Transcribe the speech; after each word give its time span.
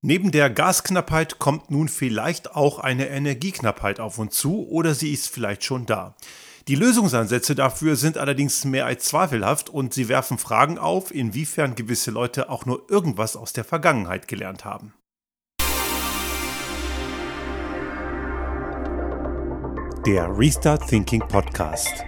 Neben 0.00 0.30
der 0.30 0.48
Gasknappheit 0.48 1.40
kommt 1.40 1.72
nun 1.72 1.88
vielleicht 1.88 2.54
auch 2.54 2.78
eine 2.78 3.08
Energieknappheit 3.08 3.98
auf 3.98 4.18
uns 4.18 4.36
zu 4.36 4.68
oder 4.68 4.94
sie 4.94 5.12
ist 5.12 5.28
vielleicht 5.28 5.64
schon 5.64 5.86
da. 5.86 6.14
Die 6.68 6.76
Lösungsansätze 6.76 7.56
dafür 7.56 7.96
sind 7.96 8.16
allerdings 8.16 8.64
mehr 8.64 8.86
als 8.86 9.06
zweifelhaft 9.06 9.68
und 9.68 9.92
sie 9.92 10.08
werfen 10.08 10.38
Fragen 10.38 10.78
auf, 10.78 11.12
inwiefern 11.12 11.74
gewisse 11.74 12.12
Leute 12.12 12.48
auch 12.48 12.64
nur 12.64 12.88
irgendwas 12.88 13.34
aus 13.34 13.52
der 13.52 13.64
Vergangenheit 13.64 14.28
gelernt 14.28 14.64
haben. 14.64 14.94
Der 20.06 20.28
Restart 20.38 20.86
Thinking 20.88 21.26
Podcast. 21.26 22.04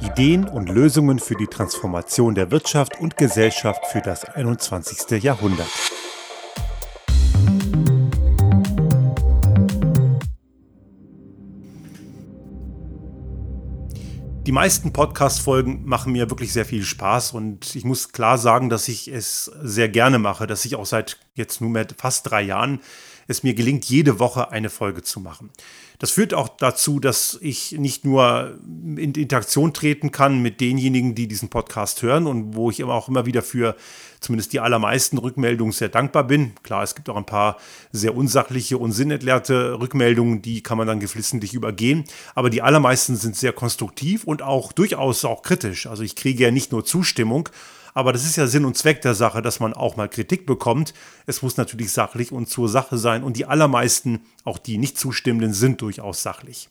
Ideen 0.00 0.48
und 0.48 0.68
Lösungen 0.68 1.20
für 1.20 1.36
die 1.36 1.46
Transformation 1.46 2.34
der 2.34 2.50
Wirtschaft 2.50 2.98
und 2.98 3.16
Gesellschaft 3.16 3.86
für 3.86 4.00
das 4.00 4.24
21. 4.24 5.22
Jahrhundert. 5.22 5.70
Die 14.48 14.52
meisten 14.52 14.94
Podcast-Folgen 14.94 15.84
machen 15.84 16.10
mir 16.14 16.30
wirklich 16.30 16.54
sehr 16.54 16.64
viel 16.64 16.82
Spaß 16.82 17.34
und 17.34 17.76
ich 17.76 17.84
muss 17.84 18.12
klar 18.12 18.38
sagen, 18.38 18.70
dass 18.70 18.88
ich 18.88 19.06
es 19.06 19.52
sehr 19.60 19.90
gerne 19.90 20.18
mache, 20.18 20.46
dass 20.46 20.64
ich 20.64 20.74
auch 20.74 20.86
seit 20.86 21.18
jetzt 21.34 21.60
nunmehr 21.60 21.86
fast 21.98 22.30
drei 22.30 22.40
Jahren 22.40 22.80
es 23.28 23.42
mir 23.42 23.54
gelingt, 23.54 23.84
jede 23.84 24.18
Woche 24.18 24.50
eine 24.50 24.70
Folge 24.70 25.02
zu 25.02 25.20
machen. 25.20 25.50
Das 25.98 26.10
führt 26.10 26.32
auch 26.32 26.48
dazu, 26.48 26.98
dass 26.98 27.38
ich 27.42 27.72
nicht 27.72 28.04
nur 28.04 28.58
in 28.96 29.12
Interaktion 29.12 29.74
treten 29.74 30.10
kann 30.12 30.40
mit 30.40 30.60
denjenigen, 30.60 31.14
die 31.14 31.28
diesen 31.28 31.50
Podcast 31.50 32.02
hören 32.02 32.26
und 32.26 32.54
wo 32.56 32.70
ich 32.70 32.82
auch 32.84 33.08
immer 33.08 33.26
wieder 33.26 33.42
für 33.42 33.76
zumindest 34.20 34.52
die 34.52 34.60
allermeisten 34.60 35.18
Rückmeldungen 35.18 35.72
sehr 35.72 35.88
dankbar 35.88 36.24
bin. 36.24 36.52
Klar, 36.62 36.82
es 36.82 36.94
gibt 36.94 37.08
auch 37.08 37.16
ein 37.16 37.26
paar 37.26 37.58
sehr 37.92 38.16
unsachliche 38.16 38.78
und 38.78 38.92
sinnentleerte 38.92 39.78
Rückmeldungen, 39.78 40.40
die 40.40 40.62
kann 40.62 40.78
man 40.78 40.86
dann 40.86 41.00
geflissentlich 41.00 41.52
übergehen. 41.52 42.04
Aber 42.34 42.48
die 42.48 42.62
allermeisten 42.62 43.16
sind 43.16 43.36
sehr 43.36 43.52
konstruktiv 43.52 44.24
und 44.24 44.40
auch 44.42 44.72
durchaus 44.72 45.24
auch 45.24 45.42
kritisch. 45.42 45.86
Also 45.86 46.02
ich 46.02 46.16
kriege 46.16 46.44
ja 46.44 46.50
nicht 46.50 46.72
nur 46.72 46.84
Zustimmung, 46.84 47.48
aber 47.94 48.12
das 48.12 48.24
ist 48.24 48.36
ja 48.36 48.46
Sinn 48.46 48.64
und 48.64 48.76
Zweck 48.76 49.02
der 49.02 49.14
Sache, 49.14 49.42
dass 49.42 49.60
man 49.60 49.74
auch 49.74 49.96
mal 49.96 50.08
Kritik 50.08 50.46
bekommt. 50.46 50.94
Es 51.26 51.42
muss 51.42 51.56
natürlich 51.56 51.92
sachlich 51.92 52.32
und 52.32 52.48
zur 52.48 52.68
Sache 52.68 52.98
sein. 52.98 53.22
Und 53.22 53.36
die 53.36 53.46
allermeisten, 53.46 54.20
auch 54.44 54.58
die 54.58 54.78
nicht 54.78 54.98
zustimmenden, 54.98 55.52
sind 55.52 55.80
durchaus 55.82 56.22
sachlich. 56.22 56.68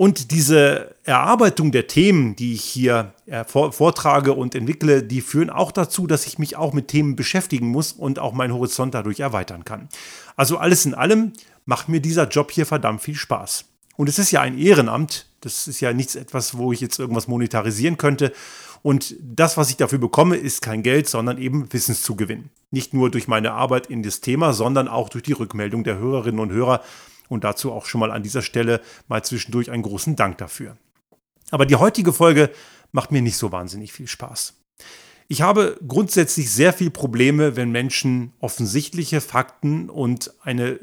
Und 0.00 0.30
diese 0.30 0.94
Erarbeitung 1.04 1.72
der 1.72 1.86
Themen, 1.86 2.34
die 2.34 2.54
ich 2.54 2.64
hier 2.64 3.12
äh, 3.26 3.44
vortrage 3.44 4.32
und 4.32 4.54
entwickle, 4.54 5.02
die 5.02 5.20
führen 5.20 5.50
auch 5.50 5.72
dazu, 5.72 6.06
dass 6.06 6.26
ich 6.26 6.38
mich 6.38 6.56
auch 6.56 6.72
mit 6.72 6.88
Themen 6.88 7.16
beschäftigen 7.16 7.68
muss 7.68 7.92
und 7.92 8.18
auch 8.18 8.32
meinen 8.32 8.54
Horizont 8.54 8.94
dadurch 8.94 9.20
erweitern 9.20 9.66
kann. 9.66 9.90
Also 10.36 10.56
alles 10.56 10.86
in 10.86 10.94
allem 10.94 11.34
macht 11.66 11.90
mir 11.90 12.00
dieser 12.00 12.26
Job 12.28 12.50
hier 12.50 12.64
verdammt 12.64 13.02
viel 13.02 13.14
Spaß. 13.14 13.66
Und 14.00 14.08
es 14.08 14.18
ist 14.18 14.30
ja 14.30 14.40
ein 14.40 14.56
Ehrenamt. 14.56 15.26
Das 15.42 15.68
ist 15.68 15.80
ja 15.80 15.92
nichts 15.92 16.14
etwas, 16.14 16.56
wo 16.56 16.72
ich 16.72 16.80
jetzt 16.80 16.98
irgendwas 16.98 17.28
monetarisieren 17.28 17.98
könnte. 17.98 18.32
Und 18.80 19.14
das, 19.20 19.58
was 19.58 19.68
ich 19.68 19.76
dafür 19.76 19.98
bekomme, 19.98 20.36
ist 20.36 20.62
kein 20.62 20.82
Geld, 20.82 21.06
sondern 21.06 21.36
eben 21.36 21.70
Wissenszugewinn. 21.70 22.48
Nicht 22.70 22.94
nur 22.94 23.10
durch 23.10 23.28
meine 23.28 23.52
Arbeit 23.52 23.88
in 23.88 24.02
das 24.02 24.22
Thema, 24.22 24.54
sondern 24.54 24.88
auch 24.88 25.10
durch 25.10 25.24
die 25.24 25.34
Rückmeldung 25.34 25.84
der 25.84 25.98
Hörerinnen 25.98 26.40
und 26.40 26.50
Hörer, 26.50 26.82
und 27.28 27.44
dazu 27.44 27.72
auch 27.72 27.84
schon 27.84 28.00
mal 28.00 28.10
an 28.10 28.22
dieser 28.22 28.40
Stelle 28.40 28.80
mal 29.06 29.22
zwischendurch 29.22 29.70
einen 29.70 29.82
großen 29.82 30.16
Dank 30.16 30.38
dafür. 30.38 30.78
Aber 31.50 31.66
die 31.66 31.76
heutige 31.76 32.14
Folge 32.14 32.48
macht 32.92 33.12
mir 33.12 33.20
nicht 33.20 33.36
so 33.36 33.52
wahnsinnig 33.52 33.92
viel 33.92 34.06
Spaß. 34.06 34.54
Ich 35.28 35.42
habe 35.42 35.78
grundsätzlich 35.86 36.50
sehr 36.50 36.72
viel 36.72 36.90
Probleme, 36.90 37.54
wenn 37.54 37.70
Menschen 37.70 38.32
offensichtliche 38.40 39.20
Fakten 39.20 39.90
und 39.90 40.32
eine 40.40 40.80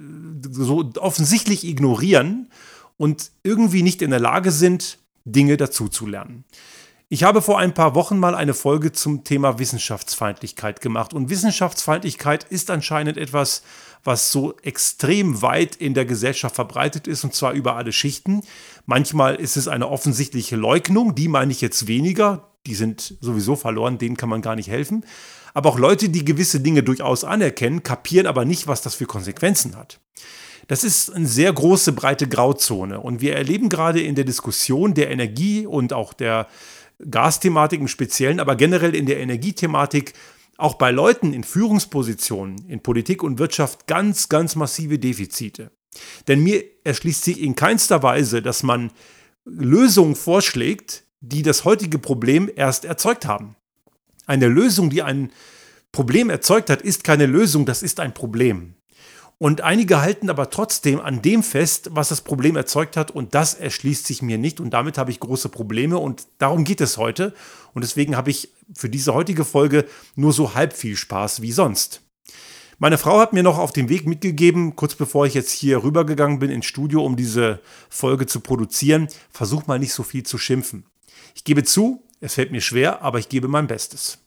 so 0.51 0.91
offensichtlich 0.99 1.65
ignorieren 1.65 2.49
und 2.97 3.31
irgendwie 3.43 3.83
nicht 3.83 4.01
in 4.01 4.09
der 4.09 4.19
Lage 4.19 4.51
sind, 4.51 4.99
Dinge 5.25 5.57
dazuzulernen. 5.57 6.45
Ich 7.09 7.23
habe 7.23 7.41
vor 7.41 7.57
ein 7.57 7.73
paar 7.73 7.95
Wochen 7.95 8.19
mal 8.19 8.35
eine 8.35 8.53
Folge 8.53 8.91
zum 8.91 9.23
Thema 9.23 9.59
Wissenschaftsfeindlichkeit 9.59 10.81
gemacht. 10.81 11.13
Und 11.13 11.29
Wissenschaftsfeindlichkeit 11.29 12.43
ist 12.43 12.69
anscheinend 12.69 13.17
etwas, 13.17 13.61
was 14.03 14.29
so 14.29 14.57
extrem 14.57 15.41
weit 15.41 15.77
in 15.77 15.93
der 15.93 16.05
Gesellschaft 16.05 16.55
verbreitet 16.55 17.07
ist, 17.07 17.23
und 17.23 17.33
zwar 17.33 17.53
über 17.53 17.77
alle 17.77 17.93
Schichten. 17.93 18.41
Manchmal 18.85 19.35
ist 19.35 19.55
es 19.55 19.69
eine 19.69 19.87
offensichtliche 19.87 20.57
Leugnung, 20.57 21.15
die 21.15 21.29
meine 21.29 21.53
ich 21.53 21.61
jetzt 21.61 21.87
weniger. 21.87 22.51
Die 22.65 22.75
sind 22.75 23.15
sowieso 23.21 23.55
verloren, 23.55 23.97
denen 23.97 24.17
kann 24.17 24.27
man 24.27 24.41
gar 24.41 24.57
nicht 24.57 24.69
helfen. 24.69 25.05
Aber 25.53 25.69
auch 25.69 25.79
Leute, 25.79 26.09
die 26.09 26.25
gewisse 26.25 26.59
Dinge 26.59 26.83
durchaus 26.83 27.23
anerkennen, 27.23 27.83
kapieren 27.83 28.27
aber 28.27 28.43
nicht, 28.43 28.67
was 28.67 28.81
das 28.81 28.95
für 28.95 29.05
Konsequenzen 29.05 29.77
hat. 29.77 30.01
Das 30.67 30.83
ist 30.83 31.13
eine 31.13 31.27
sehr 31.27 31.51
große, 31.51 31.93
breite 31.93 32.27
Grauzone. 32.27 32.99
Und 32.99 33.21
wir 33.21 33.35
erleben 33.35 33.69
gerade 33.69 34.01
in 34.01 34.15
der 34.15 34.25
Diskussion 34.25 34.93
der 34.93 35.09
Energie 35.09 35.65
und 35.65 35.93
auch 35.93 36.13
der 36.13 36.47
Gasthematik 37.09 37.79
im 37.79 37.87
Speziellen, 37.87 38.39
aber 38.39 38.55
generell 38.55 38.95
in 38.95 39.05
der 39.05 39.19
Energiethematik 39.19 40.13
auch 40.57 40.75
bei 40.75 40.91
Leuten 40.91 41.33
in 41.33 41.43
Führungspositionen 41.43 42.65
in 42.67 42.81
Politik 42.81 43.23
und 43.23 43.39
Wirtschaft 43.39 43.87
ganz, 43.87 44.27
ganz 44.27 44.55
massive 44.55 44.97
Defizite. 44.97 45.71
Denn 46.27 46.41
mir 46.41 46.63
erschließt 46.83 47.23
sich 47.23 47.41
in 47.41 47.55
keinster 47.55 48.03
Weise, 48.03 48.41
dass 48.41 48.63
man 48.63 48.91
Lösungen 49.45 50.15
vorschlägt, 50.15 51.03
die 51.21 51.43
das 51.43 51.63
heutige 51.63 51.99
Problem 51.99 52.49
erst 52.53 52.85
erzeugt 52.85 53.25
haben. 53.25 53.55
Eine 54.25 54.47
Lösung, 54.47 54.89
die 54.89 55.03
ein 55.03 55.31
Problem 55.91 56.29
erzeugt 56.29 56.69
hat, 56.69 56.81
ist 56.81 57.03
keine 57.03 57.27
Lösung, 57.27 57.65
das 57.65 57.81
ist 57.81 57.99
ein 57.99 58.13
Problem. 58.13 58.76
Und 59.39 59.61
einige 59.61 60.01
halten 60.01 60.31
aber 60.31 60.49
trotzdem 60.49 60.99
an 60.99 61.21
dem 61.21 61.43
fest, 61.43 61.89
was 61.91 62.09
das 62.09 62.21
Problem 62.21 62.55
erzeugt 62.55 62.97
hat. 62.97 63.11
Und 63.11 63.35
das 63.35 63.53
erschließt 63.53 64.07
sich 64.07 64.21
mir 64.21 64.37
nicht. 64.37 64.59
Und 64.59 64.71
damit 64.71 64.97
habe 64.97 65.11
ich 65.11 65.19
große 65.19 65.49
Probleme. 65.49 65.99
Und 65.99 66.27
darum 66.39 66.63
geht 66.63 66.81
es 66.81 66.97
heute. 66.97 67.33
Und 67.73 67.83
deswegen 67.83 68.17
habe 68.17 68.31
ich 68.31 68.49
für 68.73 68.89
diese 68.89 69.13
heutige 69.13 69.45
Folge 69.45 69.85
nur 70.15 70.33
so 70.33 70.55
halb 70.55 70.73
viel 70.73 70.95
Spaß 70.95 71.41
wie 71.41 71.51
sonst. 71.51 72.01
Meine 72.79 72.97
Frau 72.97 73.19
hat 73.19 73.33
mir 73.33 73.43
noch 73.43 73.57
auf 73.57 73.71
dem 73.71 73.89
Weg 73.89 74.05
mitgegeben, 74.07 74.75
kurz 74.75 74.93
bevor 74.93 75.25
ich 75.25 75.33
jetzt 75.33 75.51
hier 75.51 75.83
rübergegangen 75.83 76.37
bin 76.37 76.51
ins 76.51 76.67
Studio, 76.67 77.03
um 77.03 77.15
diese 77.15 77.59
Folge 77.89 78.27
zu 78.27 78.39
produzieren, 78.39 79.07
versuch 79.31 79.65
mal 79.65 79.79
nicht 79.79 79.93
so 79.93 80.03
viel 80.03 80.21
zu 80.21 80.37
schimpfen. 80.37 80.85
Ich 81.33 81.43
gebe 81.43 81.63
zu, 81.63 82.03
es 82.21 82.35
fällt 82.35 82.51
mir 82.51 82.61
schwer, 82.61 83.01
aber 83.01 83.17
ich 83.17 83.29
gebe 83.29 83.47
mein 83.47 83.65
Bestes. 83.65 84.19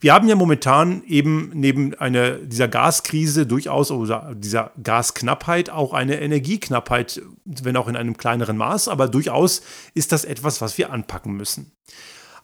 Wir 0.00 0.12
haben 0.12 0.28
ja 0.28 0.36
momentan 0.36 1.02
eben 1.04 1.50
neben 1.54 1.94
einer, 1.94 2.32
dieser 2.32 2.68
Gaskrise 2.68 3.46
durchaus 3.46 3.90
oder 3.90 4.34
dieser 4.34 4.72
Gasknappheit 4.82 5.70
auch 5.70 5.92
eine 5.92 6.20
Energieknappheit, 6.20 7.22
wenn 7.44 7.76
auch 7.76 7.88
in 7.88 7.96
einem 7.96 8.16
kleineren 8.16 8.56
Maß, 8.56 8.88
aber 8.88 9.08
durchaus 9.08 9.62
ist 9.94 10.12
das 10.12 10.24
etwas, 10.24 10.60
was 10.60 10.78
wir 10.78 10.92
anpacken 10.92 11.32
müssen. 11.32 11.72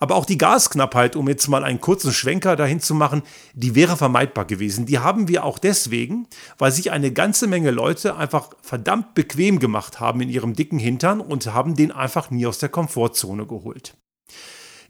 Aber 0.02 0.16
auch 0.16 0.24
die 0.24 0.36
Gasknappheit, 0.36 1.14
um 1.14 1.28
jetzt 1.28 1.46
mal 1.46 1.62
einen 1.62 1.80
kurzen 1.80 2.12
Schwenker 2.12 2.56
dahin 2.56 2.80
zu 2.80 2.92
machen, 2.92 3.22
die 3.54 3.76
wäre 3.76 3.96
vermeidbar 3.96 4.46
gewesen. 4.46 4.84
Die 4.84 4.98
haben 4.98 5.28
wir 5.28 5.44
auch 5.44 5.60
deswegen, 5.60 6.26
weil 6.58 6.72
sich 6.72 6.90
eine 6.90 7.12
ganze 7.12 7.46
Menge 7.46 7.70
Leute 7.70 8.16
einfach 8.16 8.50
verdammt 8.62 9.14
bequem 9.14 9.60
gemacht 9.60 10.00
haben 10.00 10.20
in 10.20 10.28
ihrem 10.28 10.54
dicken 10.54 10.80
Hintern 10.80 11.20
und 11.20 11.46
haben 11.54 11.76
den 11.76 11.92
einfach 11.92 12.32
nie 12.32 12.46
aus 12.46 12.58
der 12.58 12.68
Komfortzone 12.68 13.46
geholt. 13.46 13.94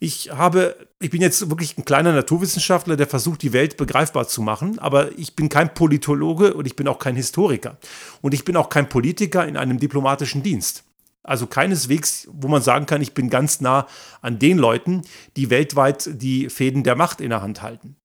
Ich 0.04 0.32
habe, 0.32 0.74
ich 0.98 1.10
bin 1.10 1.22
jetzt 1.22 1.48
wirklich 1.48 1.78
ein 1.78 1.84
kleiner 1.84 2.12
Naturwissenschaftler, 2.12 2.96
der 2.96 3.06
versucht, 3.06 3.40
die 3.40 3.52
Welt 3.52 3.76
begreifbar 3.76 4.26
zu 4.26 4.42
machen, 4.42 4.80
aber 4.80 5.16
ich 5.16 5.36
bin 5.36 5.48
kein 5.48 5.74
Politologe 5.74 6.54
und 6.54 6.66
ich 6.66 6.74
bin 6.74 6.88
auch 6.88 6.98
kein 6.98 7.14
Historiker. 7.14 7.78
Und 8.20 8.34
ich 8.34 8.44
bin 8.44 8.56
auch 8.56 8.68
kein 8.68 8.88
Politiker 8.88 9.46
in 9.46 9.56
einem 9.56 9.78
diplomatischen 9.78 10.42
Dienst. 10.42 10.82
Also 11.22 11.46
keineswegs, 11.46 12.28
wo 12.32 12.48
man 12.48 12.62
sagen 12.62 12.86
kann, 12.86 13.00
ich 13.00 13.14
bin 13.14 13.30
ganz 13.30 13.60
nah 13.60 13.86
an 14.20 14.38
den 14.38 14.58
Leuten, 14.58 15.02
die 15.36 15.50
weltweit 15.50 16.08
die 16.20 16.48
Fäden 16.48 16.82
der 16.82 16.96
Macht 16.96 17.20
in 17.20 17.30
der 17.30 17.42
Hand 17.42 17.62
halten. 17.62 17.96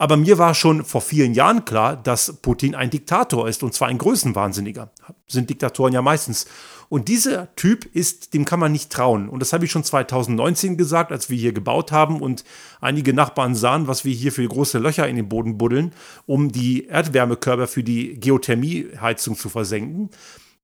Aber 0.00 0.16
mir 0.16 0.38
war 0.38 0.54
schon 0.54 0.82
vor 0.82 1.02
vielen 1.02 1.34
Jahren 1.34 1.66
klar, 1.66 1.94
dass 1.94 2.38
Putin 2.40 2.74
ein 2.74 2.88
Diktator 2.88 3.46
ist 3.46 3.62
und 3.62 3.74
zwar 3.74 3.88
ein 3.88 3.98
Größenwahnsinniger. 3.98 4.90
Sind 5.26 5.50
Diktatoren 5.50 5.92
ja 5.92 6.00
meistens. 6.00 6.46
Und 6.88 7.08
dieser 7.08 7.54
Typ 7.54 7.84
ist, 7.94 8.32
dem 8.32 8.46
kann 8.46 8.60
man 8.60 8.72
nicht 8.72 8.90
trauen. 8.90 9.28
Und 9.28 9.40
das 9.40 9.52
habe 9.52 9.66
ich 9.66 9.70
schon 9.70 9.84
2019 9.84 10.78
gesagt, 10.78 11.12
als 11.12 11.28
wir 11.28 11.36
hier 11.36 11.52
gebaut 11.52 11.92
haben 11.92 12.22
und 12.22 12.44
einige 12.80 13.12
Nachbarn 13.12 13.54
sahen, 13.54 13.88
was 13.88 14.06
wir 14.06 14.14
hier 14.14 14.32
für 14.32 14.48
große 14.48 14.78
Löcher 14.78 15.06
in 15.06 15.16
den 15.16 15.28
Boden 15.28 15.58
buddeln, 15.58 15.92
um 16.24 16.50
die 16.50 16.86
Erdwärmekörper 16.86 17.68
für 17.68 17.84
die 17.84 18.18
Geothermieheizung 18.18 19.36
zu 19.36 19.50
versenken. 19.50 20.08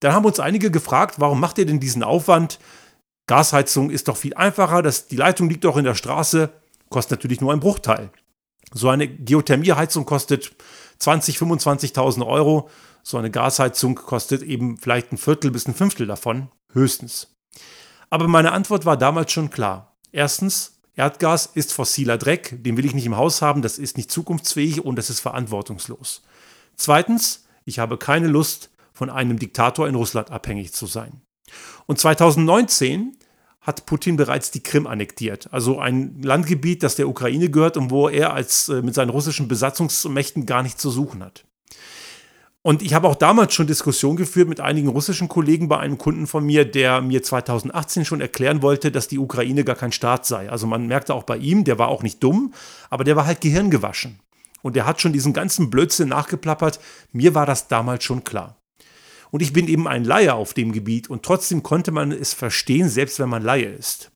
Dann 0.00 0.12
haben 0.12 0.24
uns 0.24 0.40
einige 0.40 0.70
gefragt, 0.70 1.16
warum 1.18 1.40
macht 1.40 1.58
ihr 1.58 1.66
denn 1.66 1.80
diesen 1.80 2.02
Aufwand? 2.02 2.58
Gasheizung 3.26 3.90
ist 3.90 4.08
doch 4.08 4.16
viel 4.16 4.34
einfacher, 4.34 4.82
das, 4.82 5.08
die 5.08 5.16
Leitung 5.16 5.48
liegt 5.48 5.64
doch 5.64 5.76
in 5.76 5.84
der 5.84 5.94
Straße, 5.94 6.50
kostet 6.90 7.18
natürlich 7.18 7.40
nur 7.40 7.52
ein 7.52 7.60
Bruchteil. 7.60 8.10
So 8.72 8.88
eine 8.88 9.08
Geothermieheizung 9.08 10.04
kostet 10.04 10.52
20.000, 11.00 11.38
25.000 11.38 12.26
Euro. 12.26 12.68
So 13.02 13.16
eine 13.16 13.30
Gasheizung 13.30 13.94
kostet 13.94 14.42
eben 14.42 14.76
vielleicht 14.78 15.12
ein 15.12 15.18
Viertel 15.18 15.50
bis 15.50 15.66
ein 15.66 15.74
Fünftel 15.74 16.06
davon, 16.06 16.48
höchstens. 16.72 17.34
Aber 18.10 18.28
meine 18.28 18.52
Antwort 18.52 18.84
war 18.84 18.96
damals 18.96 19.32
schon 19.32 19.50
klar. 19.50 19.96
Erstens, 20.12 20.80
Erdgas 20.94 21.46
ist 21.46 21.72
fossiler 21.72 22.18
Dreck, 22.18 22.56
den 22.62 22.76
will 22.76 22.86
ich 22.86 22.94
nicht 22.94 23.06
im 23.06 23.16
Haus 23.16 23.42
haben, 23.42 23.62
das 23.62 23.78
ist 23.78 23.96
nicht 23.96 24.10
zukunftsfähig 24.10 24.84
und 24.84 24.96
das 24.96 25.10
ist 25.10 25.20
verantwortungslos. 25.20 26.22
Zweitens, 26.76 27.44
ich 27.64 27.78
habe 27.78 27.98
keine 27.98 28.28
Lust, 28.28 28.70
von 28.96 29.10
einem 29.10 29.38
Diktator 29.38 29.86
in 29.86 29.94
Russland 29.94 30.30
abhängig 30.30 30.72
zu 30.72 30.86
sein. 30.86 31.20
Und 31.84 31.98
2019 31.98 33.16
hat 33.60 33.84
Putin 33.84 34.16
bereits 34.16 34.50
die 34.50 34.62
Krim 34.62 34.86
annektiert, 34.86 35.48
also 35.52 35.78
ein 35.78 36.22
Landgebiet, 36.22 36.82
das 36.82 36.94
der 36.94 37.08
Ukraine 37.08 37.50
gehört 37.50 37.76
und 37.76 37.90
wo 37.90 38.08
er 38.08 38.32
als 38.32 38.68
äh, 38.68 38.80
mit 38.80 38.94
seinen 38.94 39.10
russischen 39.10 39.48
Besatzungsmächten 39.48 40.46
gar 40.46 40.62
nichts 40.62 40.80
zu 40.80 40.90
suchen 40.90 41.22
hat. 41.22 41.44
Und 42.62 42.82
ich 42.82 42.94
habe 42.94 43.06
auch 43.06 43.16
damals 43.16 43.54
schon 43.54 43.66
Diskussionen 43.66 44.16
geführt 44.16 44.48
mit 44.48 44.60
einigen 44.60 44.88
russischen 44.88 45.28
Kollegen 45.28 45.68
bei 45.68 45.78
einem 45.78 45.98
Kunden 45.98 46.26
von 46.26 46.44
mir, 46.44 46.64
der 46.64 47.00
mir 47.00 47.22
2018 47.22 48.04
schon 48.04 48.20
erklären 48.20 48.62
wollte, 48.62 48.90
dass 48.90 49.08
die 49.08 49.18
Ukraine 49.18 49.62
gar 49.62 49.76
kein 49.76 49.92
Staat 49.92 50.26
sei. 50.26 50.50
Also 50.50 50.66
man 50.66 50.86
merkte 50.86 51.14
auch 51.14 51.24
bei 51.24 51.36
ihm, 51.36 51.64
der 51.64 51.78
war 51.78 51.88
auch 51.88 52.02
nicht 52.02 52.22
dumm, 52.24 52.54
aber 52.88 53.04
der 53.04 53.14
war 53.14 53.26
halt 53.26 53.40
gehirngewaschen. 53.40 54.20
Und 54.62 54.74
der 54.74 54.86
hat 54.86 55.00
schon 55.00 55.12
diesen 55.12 55.32
ganzen 55.32 55.70
Blödsinn 55.70 56.08
nachgeplappert. 56.08 56.80
Mir 57.12 57.36
war 57.36 57.46
das 57.46 57.68
damals 57.68 58.02
schon 58.02 58.24
klar. 58.24 58.56
Und 59.36 59.42
ich 59.42 59.52
bin 59.52 59.68
eben 59.68 59.86
ein 59.86 60.02
Laie 60.02 60.32
auf 60.32 60.54
dem 60.54 60.72
Gebiet 60.72 61.10
und 61.10 61.22
trotzdem 61.22 61.62
konnte 61.62 61.92
man 61.92 62.10
es 62.10 62.32
verstehen, 62.32 62.88
selbst 62.88 63.18
wenn 63.18 63.28
man 63.28 63.42
Laie 63.42 63.66
ist. 63.66 64.10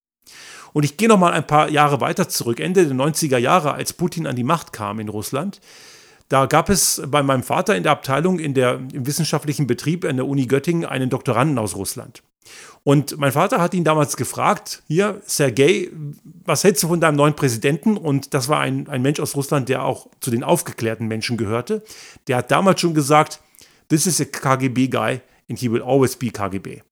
Und 0.72 0.84
ich 0.84 0.96
gehe 0.96 1.08
noch 1.08 1.19
mal 1.19 1.34
ein 1.34 1.46
paar 1.46 1.69
Jahre 1.69 2.00
weiter 2.00 2.31
zurück, 2.31 2.58
Ende 2.58 2.87
der 2.87 2.96
90er 2.96 3.37
Jahre, 3.37 3.75
als 3.75 3.93
Putin 3.93 4.26
an 4.26 4.34
die 4.34 4.44
Macht 4.44 4.72
kam 4.72 4.99
in 4.99 5.11
Russland. 5.11 5.61
Da 6.31 6.46
gab 6.46 6.70
es 6.70 7.02
bei 7.06 7.22
meinem 7.22 7.43
Vater 7.43 7.76
in 7.76 7.82
der 7.82 7.93
Abteilung 7.93 8.38
in 8.38 8.55
der, 8.55 8.76
im 8.94 9.06
wissenschaftlichen 9.06 9.67
Betrieb 9.67 10.06
an 10.06 10.17
der 10.17 10.26
Uni 10.26 10.46
Göttingen 10.46 10.87
einen 10.87 11.11
Doktoranden 11.11 11.58
aus 11.58 11.76
Russland. 11.76 12.22
Und 12.82 13.19
mein 13.19 13.32
Vater 13.32 13.61
hat 13.61 13.75
ihn 13.75 13.84
damals 13.84 14.17
gefragt, 14.17 14.82
hier, 14.87 15.20
Sergei, 15.26 15.90
was 16.46 16.64
hältst 16.64 16.82
du 16.82 16.88
von 16.88 17.02
deinem 17.02 17.17
neuen 17.17 17.37
Präsidenten? 17.37 17.99
Und 17.99 18.32
das 18.32 18.49
war 18.49 18.61
ein, 18.61 18.88
ein 18.88 19.02
Mensch 19.02 19.20
aus 19.20 19.37
Russland, 19.37 19.69
der 19.69 19.84
auch 19.84 20.06
zu 20.20 20.31
den 20.31 20.44
aufgeklärten 20.44 21.08
Menschen 21.08 21.37
gehörte. 21.37 21.82
Der 22.26 22.38
hat 22.38 22.50
damals 22.50 22.81
schon 22.81 22.94
gesagt, 22.94 23.43
this 23.90 24.06
is 24.06 24.20
a 24.20 24.25
KGB 24.25 24.88
guy 24.90 25.20
and 25.50 25.58
he 25.58 25.70
will 25.70 25.82
always 25.82 26.16
be 26.16 26.31
KGB. 26.31 26.82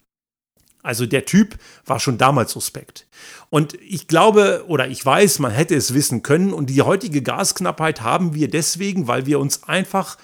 Also 0.83 1.07
der 1.07 1.25
Typ 1.25 1.59
war 1.87 1.99
schon 2.01 2.19
damals 2.19 2.53
suspekt. 2.53 3.07
Und 3.51 3.75
ich 3.83 4.07
glaube 4.07 4.65
oder 4.69 4.89
ich 4.89 5.05
weiß, 5.05 5.39
man 5.39 5.51
hätte 5.51 5.75
es 5.75 5.93
wissen 5.95 6.23
können. 6.23 6.53
Und 6.53 6.71
die 6.71 6.83
heutige 6.83 7.23
Gasknappheit 7.23 8.03
haben 8.03 8.35
wir 8.35 8.49
deswegen, 8.49 9.09
weil 9.09 9.27
wir 9.27 9.41
uns 9.41 9.65
einfach 9.65 10.19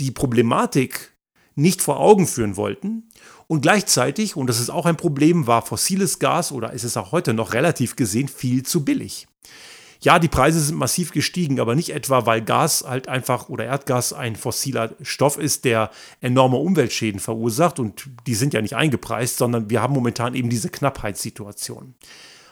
die 0.00 0.10
Problematik 0.10 1.14
nicht 1.54 1.82
vor 1.82 2.00
Augen 2.00 2.26
führen 2.26 2.56
wollten. 2.56 3.08
Und 3.46 3.62
gleichzeitig, 3.62 4.36
und 4.36 4.46
das 4.46 4.60
ist 4.60 4.70
auch 4.70 4.86
ein 4.86 4.96
Problem, 4.96 5.46
war 5.46 5.62
fossiles 5.62 6.18
Gas 6.18 6.52
oder 6.52 6.72
ist 6.72 6.84
es 6.84 6.96
auch 6.96 7.12
heute 7.12 7.34
noch 7.34 7.52
relativ 7.52 7.96
gesehen 7.96 8.28
viel 8.28 8.64
zu 8.64 8.84
billig. 8.84 9.26
Ja, 10.02 10.18
die 10.18 10.28
Preise 10.28 10.60
sind 10.60 10.78
massiv 10.78 11.12
gestiegen, 11.12 11.60
aber 11.60 11.74
nicht 11.74 11.90
etwa, 11.90 12.24
weil 12.24 12.40
Gas 12.40 12.84
halt 12.88 13.08
einfach 13.08 13.50
oder 13.50 13.66
Erdgas 13.66 14.14
ein 14.14 14.34
fossiler 14.34 14.94
Stoff 15.02 15.36
ist, 15.36 15.66
der 15.66 15.90
enorme 16.22 16.56
Umweltschäden 16.56 17.20
verursacht. 17.20 17.78
Und 17.78 18.08
die 18.26 18.34
sind 18.34 18.54
ja 18.54 18.62
nicht 18.62 18.74
eingepreist, 18.74 19.36
sondern 19.36 19.68
wir 19.68 19.82
haben 19.82 19.92
momentan 19.92 20.34
eben 20.34 20.48
diese 20.48 20.70
Knappheitssituation. 20.70 21.94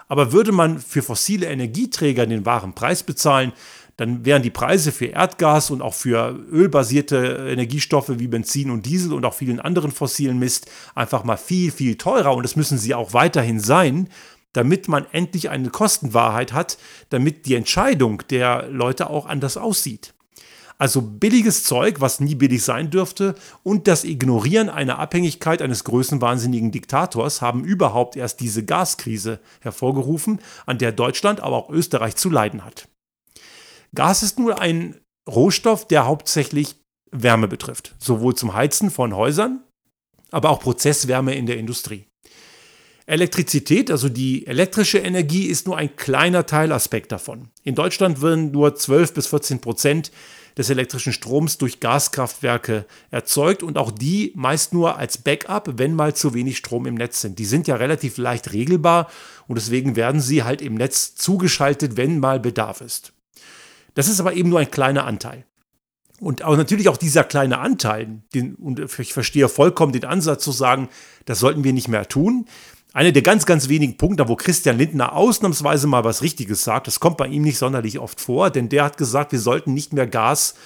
Aber 0.08 0.32
würde 0.32 0.52
man 0.52 0.78
für 0.78 1.02
fossile 1.02 1.46
Energieträger 1.46 2.26
den 2.26 2.44
wahren 2.44 2.74
Preis 2.74 3.02
bezahlen, 3.02 3.52
dann 3.96 4.24
wären 4.24 4.42
die 4.42 4.50
Preise 4.50 4.92
für 4.92 5.06
Erdgas 5.06 5.70
und 5.70 5.82
auch 5.82 5.94
für 5.94 6.38
ölbasierte 6.52 7.48
Energiestoffe 7.50 8.20
wie 8.20 8.28
Benzin 8.28 8.70
und 8.70 8.86
Diesel 8.86 9.12
und 9.12 9.24
auch 9.24 9.34
vielen 9.34 9.58
anderen 9.58 9.90
fossilen 9.90 10.38
Mist 10.38 10.70
einfach 10.94 11.24
mal 11.24 11.36
viel, 11.36 11.72
viel 11.72 11.96
teurer. 11.96 12.34
Und 12.36 12.44
das 12.44 12.54
müssen 12.56 12.78
sie 12.78 12.94
auch 12.94 13.12
weiterhin 13.12 13.58
sein, 13.58 14.08
damit 14.52 14.88
man 14.88 15.06
endlich 15.12 15.50
eine 15.50 15.70
Kostenwahrheit 15.70 16.52
hat, 16.52 16.78
damit 17.10 17.46
die 17.46 17.54
Entscheidung 17.54 18.22
der 18.30 18.68
Leute 18.68 19.10
auch 19.10 19.26
anders 19.26 19.56
aussieht. 19.56 20.14
Also 20.78 21.02
billiges 21.02 21.64
Zeug, 21.64 22.00
was 22.00 22.20
nie 22.20 22.36
billig 22.36 22.62
sein 22.62 22.90
dürfte, 22.90 23.34
und 23.64 23.88
das 23.88 24.04
Ignorieren 24.04 24.68
einer 24.68 25.00
Abhängigkeit 25.00 25.60
eines 25.60 25.82
größenwahnsinnigen 25.82 26.70
Diktators 26.70 27.42
haben 27.42 27.64
überhaupt 27.64 28.14
erst 28.14 28.38
diese 28.38 28.64
Gaskrise 28.64 29.40
hervorgerufen, 29.60 30.40
an 30.66 30.78
der 30.78 30.92
Deutschland, 30.92 31.40
aber 31.40 31.56
auch 31.56 31.70
Österreich 31.70 32.14
zu 32.14 32.30
leiden 32.30 32.64
hat. 32.64 32.88
Gas 33.92 34.22
ist 34.22 34.38
nur 34.38 34.60
ein 34.60 34.94
Rohstoff, 35.28 35.88
der 35.88 36.06
hauptsächlich 36.06 36.76
Wärme 37.10 37.48
betrifft, 37.48 37.96
sowohl 37.98 38.36
zum 38.36 38.54
Heizen 38.54 38.90
von 38.90 39.16
Häusern, 39.16 39.64
aber 40.30 40.50
auch 40.50 40.60
Prozesswärme 40.60 41.34
in 41.34 41.46
der 41.46 41.58
Industrie. 41.58 42.07
Elektrizität, 43.08 43.90
also 43.90 44.10
die 44.10 44.46
elektrische 44.46 44.98
Energie, 44.98 45.46
ist 45.46 45.66
nur 45.66 45.78
ein 45.78 45.96
kleiner 45.96 46.44
Teilaspekt 46.44 47.10
davon. 47.10 47.48
In 47.64 47.74
Deutschland 47.74 48.20
werden 48.20 48.50
nur 48.50 48.74
12 48.74 49.14
bis 49.14 49.28
14 49.28 49.60
Prozent 49.62 50.12
des 50.58 50.68
elektrischen 50.68 51.14
Stroms 51.14 51.56
durch 51.56 51.80
Gaskraftwerke 51.80 52.84
erzeugt 53.10 53.62
und 53.62 53.78
auch 53.78 53.90
die 53.90 54.32
meist 54.34 54.74
nur 54.74 54.98
als 54.98 55.16
Backup, 55.16 55.78
wenn 55.78 55.94
mal 55.94 56.14
zu 56.14 56.34
wenig 56.34 56.58
Strom 56.58 56.84
im 56.84 56.96
Netz 56.96 57.22
sind. 57.22 57.38
Die 57.38 57.46
sind 57.46 57.66
ja 57.66 57.76
relativ 57.76 58.18
leicht 58.18 58.52
regelbar 58.52 59.08
und 59.46 59.56
deswegen 59.56 59.96
werden 59.96 60.20
sie 60.20 60.42
halt 60.42 60.60
im 60.60 60.74
Netz 60.74 61.14
zugeschaltet, 61.14 61.96
wenn 61.96 62.18
mal 62.18 62.38
Bedarf 62.38 62.82
ist. 62.82 63.14
Das 63.94 64.08
ist 64.08 64.20
aber 64.20 64.34
eben 64.34 64.50
nur 64.50 64.60
ein 64.60 64.70
kleiner 64.70 65.06
Anteil. 65.06 65.46
Und 66.20 66.42
auch 66.42 66.56
natürlich 66.56 66.88
auch 66.88 66.96
dieser 66.96 67.24
kleine 67.24 67.58
Anteil, 67.58 68.22
den, 68.34 68.56
und 68.56 68.80
ich 68.98 69.14
verstehe 69.14 69.48
vollkommen 69.48 69.92
den 69.92 70.04
Ansatz 70.04 70.42
zu 70.42 70.52
sagen, 70.52 70.88
das 71.24 71.38
sollten 71.38 71.62
wir 71.64 71.72
nicht 71.72 71.88
mehr 71.88 72.08
tun 72.08 72.46
einer 72.98 73.12
der 73.12 73.22
ganz, 73.22 73.46
ganz 73.46 73.68
wenigen 73.68 73.96
Punkte, 73.96 74.28
wo 74.28 74.34
Christian 74.34 74.76
Lindner 74.76 75.12
ausnahmsweise 75.12 75.86
mal 75.86 76.02
was 76.02 76.20
Richtiges 76.20 76.64
sagt. 76.64 76.88
Das 76.88 76.98
kommt 76.98 77.16
bei 77.16 77.28
ihm 77.28 77.42
nicht 77.42 77.56
sonderlich 77.56 78.00
oft 78.00 78.20
vor, 78.20 78.50
denn 78.50 78.68
der 78.68 78.82
hat 78.82 78.98
gesagt, 78.98 79.30
wir 79.30 79.38
sollten 79.38 79.72
nicht 79.72 79.92
mehr 79.92 80.08
Gas 80.08 80.56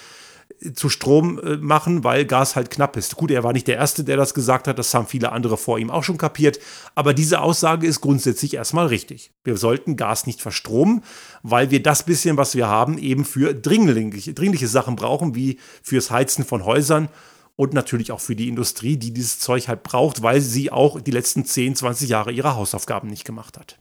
äh, 0.63 0.73
zu 0.73 0.89
Strom 0.89 1.39
äh, 1.39 1.59
machen, 1.59 2.05
weil 2.05 2.25
Gas 2.25 2.57
halt 2.57 2.71
knapp 2.71 2.97
ist. 2.97 3.17
Gut, 3.17 3.31
er 3.31 3.45
war 3.45 3.53
nicht 3.53 3.69
der 3.69 3.77
Erste, 3.77 4.03
der 4.03 4.17
das 4.17 4.33
gesagt 4.33 4.67
hat, 4.67 4.79
das 4.79 4.95
haben 4.95 5.07
viele 5.07 5.31
andere 5.31 5.59
vor 5.59 5.79
ihm 5.79 5.91
auch 5.91 6.05
schon 6.05 6.17
kapiert, 6.17 6.59
aber 6.95 7.13
diese 7.13 7.43
Aussage 7.43 7.87
ist 7.87 8.01
grundsätzlich 8.01 8.55
erstmal 8.55 8.87
richtig. 8.87 9.31
Wir 9.45 9.59
sollten 9.59 9.99
Gas 9.99 10.25
nicht 10.25 10.41
verstromen, 10.41 11.05
weil 11.43 11.71
wir 11.71 11.83
das 11.83 12.03
bisschen, 12.03 12.39
was 12.39 12.55
wir 12.55 12.67
haben, 12.67 12.97
eben 12.97 13.27
für 13.27 13.53
dringliche, 13.53 14.33
dringliche 14.33 14.69
Sachen 14.69 14.97
brauchen, 14.97 15.35
wie 15.35 15.59
fürs 15.83 16.11
Heizen 16.11 16.47
von 16.47 16.65
Häusern 16.65 17.11
und 17.57 17.75
natürlich 17.75 18.13
auch 18.13 18.21
für 18.21 18.37
die 18.37 18.49
Industrie, 18.49 18.97
die 18.97 19.13
dieses 19.13 19.39
Zeug 19.39 19.69
halt 19.69 19.83
braucht, 19.83 20.23
weil 20.23 20.41
sie 20.41 20.71
auch 20.71 21.01
die 21.01 21.11
letzten 21.11 21.45
10, 21.45 21.77
20 21.77 22.09
Jahre 22.09 22.33
ihre 22.33 22.55
Hausaufgaben 22.55 23.09
nicht 23.09 23.25
gemacht 23.25 23.59
hat. 23.59 23.79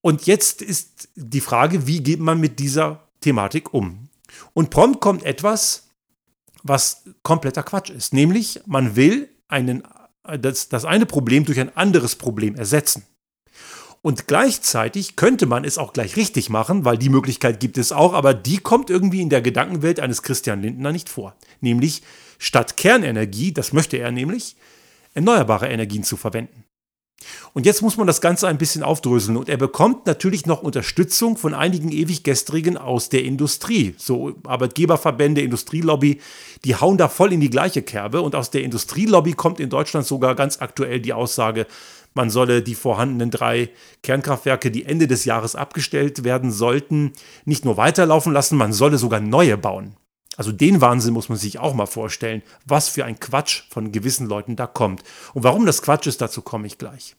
Und 0.00 0.26
jetzt 0.26 0.62
ist 0.62 1.08
die 1.16 1.40
Frage, 1.40 1.86
wie 1.86 2.02
geht 2.02 2.20
man 2.20 2.38
mit 2.38 2.58
dieser 2.60 3.08
Thematik 3.20 3.74
um? 3.74 4.08
Und 4.54 4.70
prompt 4.70 5.00
kommt 5.00 5.24
etwas, 5.24 5.88
was 6.62 7.04
kompletter 7.22 7.62
Quatsch 7.62 7.90
ist, 7.90 8.12
nämlich 8.12 8.60
man 8.66 8.96
will 8.96 9.28
einen, 9.48 9.82
das, 10.40 10.68
das 10.68 10.84
eine 10.84 11.06
Problem 11.06 11.44
durch 11.44 11.60
ein 11.60 11.76
anderes 11.76 12.16
Problem 12.16 12.54
ersetzen. 12.54 13.04
Und 14.02 14.28
gleichzeitig 14.28 15.16
könnte 15.16 15.46
man 15.46 15.64
es 15.64 15.78
auch 15.78 15.92
gleich 15.92 16.16
richtig 16.16 16.48
machen, 16.48 16.84
weil 16.84 16.96
die 16.96 17.08
Möglichkeit 17.08 17.58
gibt 17.58 17.76
es 17.76 17.90
auch, 17.90 18.12
aber 18.12 18.34
die 18.34 18.58
kommt 18.58 18.88
irgendwie 18.88 19.20
in 19.20 19.30
der 19.30 19.42
Gedankenwelt 19.42 19.98
eines 19.98 20.22
Christian 20.22 20.62
Lindner 20.62 20.92
nicht 20.92 21.08
vor. 21.08 21.34
Nämlich 21.60 22.02
statt 22.38 22.76
Kernenergie, 22.76 23.52
das 23.52 23.72
möchte 23.72 23.96
er 23.96 24.10
nämlich, 24.10 24.56
erneuerbare 25.14 25.68
Energien 25.68 26.04
zu 26.04 26.16
verwenden. 26.16 26.64
Und 27.54 27.64
jetzt 27.64 27.80
muss 27.80 27.96
man 27.96 28.06
das 28.06 28.20
Ganze 28.20 28.46
ein 28.46 28.58
bisschen 28.58 28.82
aufdröseln 28.82 29.36
und 29.36 29.48
er 29.48 29.56
bekommt 29.56 30.06
natürlich 30.06 30.44
noch 30.46 30.62
Unterstützung 30.62 31.36
von 31.36 31.54
einigen 31.54 31.90
Ewiggestrigen 31.90 32.76
aus 32.76 33.08
der 33.08 33.24
Industrie. 33.24 33.94
So 33.96 34.34
Arbeitgeberverbände, 34.44 35.40
Industrielobby, 35.40 36.20
die 36.64 36.76
hauen 36.76 36.98
da 36.98 37.08
voll 37.08 37.32
in 37.32 37.40
die 37.40 37.50
gleiche 37.50 37.82
Kerbe 37.82 38.20
und 38.20 38.34
aus 38.34 38.50
der 38.50 38.62
Industrielobby 38.62 39.32
kommt 39.32 39.60
in 39.60 39.70
Deutschland 39.70 40.06
sogar 40.06 40.34
ganz 40.34 40.60
aktuell 40.60 41.00
die 41.00 41.14
Aussage, 41.14 41.66
man 42.14 42.30
solle 42.30 42.62
die 42.62 42.74
vorhandenen 42.74 43.30
drei 43.30 43.70
Kernkraftwerke, 44.02 44.70
die 44.70 44.86
Ende 44.86 45.06
des 45.06 45.24
Jahres 45.24 45.54
abgestellt 45.54 46.24
werden 46.24 46.50
sollten, 46.50 47.12
nicht 47.44 47.64
nur 47.64 47.76
weiterlaufen 47.76 48.32
lassen, 48.32 48.56
man 48.56 48.72
solle 48.72 48.98
sogar 48.98 49.20
neue 49.20 49.58
bauen. 49.58 49.96
Also 50.36 50.52
den 50.52 50.80
Wahnsinn 50.80 51.14
muss 51.14 51.28
man 51.28 51.38
sich 51.38 51.58
auch 51.58 51.74
mal 51.74 51.86
vorstellen, 51.86 52.42
was 52.64 52.88
für 52.88 53.04
ein 53.04 53.18
Quatsch 53.18 53.62
von 53.70 53.92
gewissen 53.92 54.26
Leuten 54.26 54.56
da 54.56 54.66
kommt. 54.66 55.02
Und 55.34 55.44
warum 55.44 55.66
das 55.66 55.82
Quatsch 55.82 56.06
ist, 56.06 56.20
dazu 56.20 56.42
komme 56.42 56.66
ich 56.66 56.78
gleich. 56.78 57.16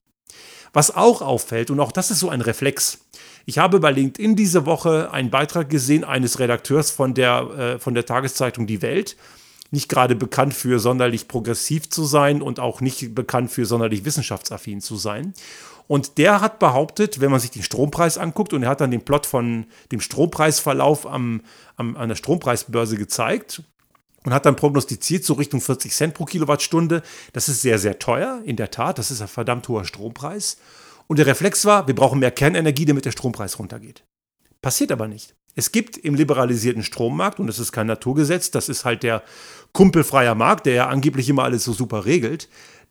Was 0.73 0.95
auch 0.95 1.21
auffällt, 1.21 1.71
und 1.71 1.79
auch 1.79 1.91
das 1.91 2.11
ist 2.11 2.19
so 2.19 2.29
ein 2.29 2.41
Reflex, 2.41 2.99
ich 3.45 3.57
habe 3.57 3.79
bei 3.79 3.91
LinkedIn 3.91 4.35
diese 4.35 4.65
Woche 4.65 5.11
einen 5.11 5.29
Beitrag 5.29 5.69
gesehen 5.69 6.03
eines 6.03 6.39
Redakteurs 6.39 6.91
von 6.91 7.13
der, 7.13 7.39
äh, 7.57 7.79
von 7.79 7.93
der 7.93 8.05
Tageszeitung 8.05 8.67
Die 8.67 8.81
Welt, 8.81 9.15
nicht 9.71 9.89
gerade 9.89 10.15
bekannt 10.15 10.53
für 10.53 10.79
sonderlich 10.79 11.27
progressiv 11.27 11.89
zu 11.89 12.03
sein 12.05 12.41
und 12.41 12.59
auch 12.59 12.81
nicht 12.81 13.15
bekannt 13.15 13.51
für 13.51 13.65
sonderlich 13.65 14.05
wissenschaftsaffin 14.05 14.81
zu 14.81 14.95
sein. 14.95 15.33
Und 15.87 16.17
der 16.17 16.41
hat 16.41 16.59
behauptet, 16.59 17.21
wenn 17.21 17.31
man 17.31 17.39
sich 17.39 17.51
den 17.51 17.63
Strompreis 17.63 18.17
anguckt, 18.17 18.53
und 18.53 18.63
er 18.63 18.69
hat 18.69 18.81
dann 18.81 18.91
den 18.91 19.05
Plot 19.05 19.25
von 19.25 19.65
dem 19.91 20.01
Strompreisverlauf 20.01 21.07
am, 21.07 21.41
am, 21.75 21.95
an 21.95 22.09
der 22.09 22.15
Strompreisbörse 22.15 22.97
gezeigt 22.97 23.63
und 24.23 24.33
hat 24.33 24.45
dann 24.45 24.57
prognostiziert, 24.57 25.23
so 25.23 25.33
Richtung 25.33 25.61
40 25.61 25.93
Cent 25.93 26.13
pro 26.13 26.25
Kilowattstunde. 26.25 27.01
Das 27.31 27.47
ist 27.47 27.61
sehr, 27.61 27.79
sehr 27.79 27.99
teuer, 27.99 28.41
in 28.43 28.57
der 28.57 28.71
Tat. 28.71 28.99
Das 28.99 29.11
ist 29.11 29.21
ein 29.21 29.29
verdammt 29.29 29.67
hoher 29.69 29.85
Strompreis. 29.85 30.57
Und 31.07 31.19
der 31.19 31.25
Reflex 31.25 31.63
war, 31.63 31.87
wir 31.87 31.95
brauchen 31.95 32.19
mehr 32.19 32.31
Kernenergie, 32.31 32.85
damit 32.85 33.05
der 33.05 33.11
Strompreis 33.11 33.57
runtergeht. 33.57 34.03
Passiert 34.61 34.91
aber 34.91 35.07
nicht. 35.07 35.35
Es 35.55 35.71
gibt 35.71 35.97
im 35.97 36.15
liberalisierten 36.15 36.83
Strommarkt, 36.83 37.39
und 37.39 37.47
das 37.47 37.57
ist 37.57 37.71
kein 37.71 37.87
Naturgesetz, 37.87 38.51
das 38.51 38.69
ist 38.69 38.85
halt 38.85 39.03
der 39.03 39.23
kumpelfreier 39.71 40.35
Markt, 40.35 40.65
der 40.65 40.73
ja 40.73 40.87
angeblich 40.87 41.29
immer 41.29 41.45
alles 41.45 41.63
so 41.63 41.71
super 41.73 42.05
regelt, 42.05 42.49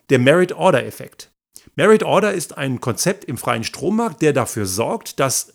der 0.09 0.19
Merit-Order-Effekt. 0.19 1.31
Merit 1.76 2.02
Order 2.02 2.33
ist 2.33 2.56
ein 2.56 2.80
Konzept 2.80 3.26
im 3.26 3.37
freien 3.37 3.62
Strommarkt, 3.62 4.23
der 4.23 4.33
dafür 4.33 4.64
sorgt, 4.64 5.21
dass 5.21 5.52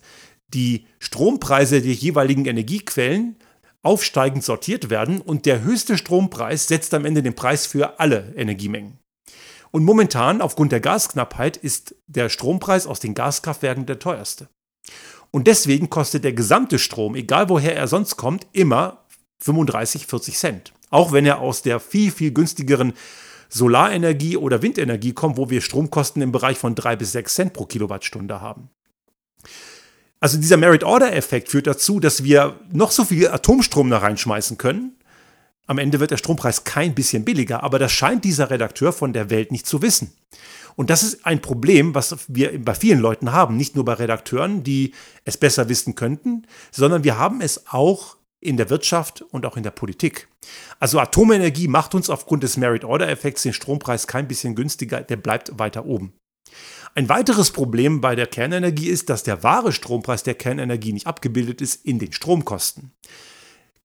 die 0.54 0.86
Strompreise 1.00 1.82
der 1.82 1.92
jeweiligen 1.92 2.44
Energiequellen 2.46 3.36
aufsteigend 3.82 4.44
sortiert 4.44 4.88
werden 4.88 5.20
und 5.20 5.46
der 5.46 5.62
höchste 5.62 5.98
Strompreis 5.98 6.68
setzt 6.68 6.94
am 6.94 7.04
Ende 7.04 7.24
den 7.24 7.34
Preis 7.34 7.66
für 7.66 7.98
alle 7.98 8.32
Energiemengen. 8.36 8.98
Und 9.72 9.84
momentan, 9.84 10.40
aufgrund 10.40 10.70
der 10.70 10.80
Gasknappheit, 10.80 11.56
ist 11.56 11.96
der 12.06 12.28
Strompreis 12.28 12.86
aus 12.86 13.00
den 13.00 13.14
Gaskraftwerken 13.14 13.86
der 13.86 13.98
teuerste. 13.98 14.48
Und 15.32 15.48
deswegen 15.48 15.90
kostet 15.90 16.22
der 16.22 16.34
gesamte 16.34 16.78
Strom, 16.78 17.16
egal 17.16 17.48
woher 17.48 17.74
er 17.74 17.88
sonst 17.88 18.16
kommt, 18.16 18.46
immer 18.52 19.06
35, 19.40 20.06
40 20.06 20.38
Cent. 20.38 20.72
Auch 20.90 21.10
wenn 21.10 21.26
er 21.26 21.40
aus 21.40 21.62
der 21.62 21.80
viel, 21.80 22.12
viel 22.12 22.32
günstigeren 22.32 22.92
Solarenergie 23.52 24.36
oder 24.36 24.62
Windenergie 24.62 25.12
kommt, 25.12 25.36
wo 25.36 25.50
wir 25.50 25.60
Stromkosten 25.60 26.22
im 26.22 26.32
Bereich 26.32 26.58
von 26.58 26.74
3 26.74 26.96
bis 26.96 27.12
6 27.12 27.34
Cent 27.34 27.52
pro 27.52 27.66
Kilowattstunde 27.66 28.40
haben. 28.40 28.70
Also 30.20 30.38
dieser 30.38 30.56
Merit-Order-Effekt 30.56 31.48
führt 31.48 31.66
dazu, 31.66 32.00
dass 32.00 32.24
wir 32.24 32.60
noch 32.72 32.92
so 32.92 33.04
viel 33.04 33.28
Atomstrom 33.28 33.90
da 33.90 33.98
reinschmeißen 33.98 34.56
können, 34.56 34.96
am 35.66 35.78
Ende 35.78 36.00
wird 36.00 36.10
der 36.10 36.16
Strompreis 36.16 36.64
kein 36.64 36.94
bisschen 36.94 37.24
billiger, 37.24 37.62
aber 37.62 37.78
das 37.78 37.92
scheint 37.92 38.24
dieser 38.24 38.50
Redakteur 38.50 38.92
von 38.92 39.12
der 39.12 39.30
Welt 39.30 39.52
nicht 39.52 39.66
zu 39.66 39.80
wissen. 39.80 40.12
Und 40.74 40.90
das 40.90 41.02
ist 41.02 41.24
ein 41.24 41.40
Problem, 41.40 41.94
was 41.94 42.16
wir 42.28 42.62
bei 42.62 42.74
vielen 42.74 43.00
Leuten 43.00 43.32
haben, 43.32 43.56
nicht 43.56 43.76
nur 43.76 43.84
bei 43.84 43.94
Redakteuren, 43.94 44.64
die 44.64 44.94
es 45.24 45.36
besser 45.36 45.68
wissen 45.68 45.94
könnten, 45.94 46.46
sondern 46.70 47.04
wir 47.04 47.18
haben 47.18 47.40
es 47.40 47.66
auch 47.68 48.16
in 48.42 48.56
der 48.56 48.70
Wirtschaft 48.70 49.22
und 49.22 49.46
auch 49.46 49.56
in 49.56 49.62
der 49.62 49.70
Politik. 49.70 50.28
Also 50.80 50.98
Atomenergie 50.98 51.68
macht 51.68 51.94
uns 51.94 52.10
aufgrund 52.10 52.42
des 52.42 52.56
Merit-Order-Effekts 52.56 53.42
den 53.42 53.52
Strompreis 53.52 54.06
kein 54.06 54.28
bisschen 54.28 54.54
günstiger, 54.54 55.00
der 55.00 55.16
bleibt 55.16 55.58
weiter 55.58 55.86
oben. 55.86 56.12
Ein 56.94 57.08
weiteres 57.08 57.52
Problem 57.52 58.00
bei 58.00 58.14
der 58.16 58.26
Kernenergie 58.26 58.88
ist, 58.88 59.08
dass 59.08 59.22
der 59.22 59.42
wahre 59.42 59.72
Strompreis 59.72 60.24
der 60.24 60.34
Kernenergie 60.34 60.92
nicht 60.92 61.06
abgebildet 61.06 61.60
ist 61.62 61.86
in 61.86 61.98
den 61.98 62.12
Stromkosten. 62.12 62.92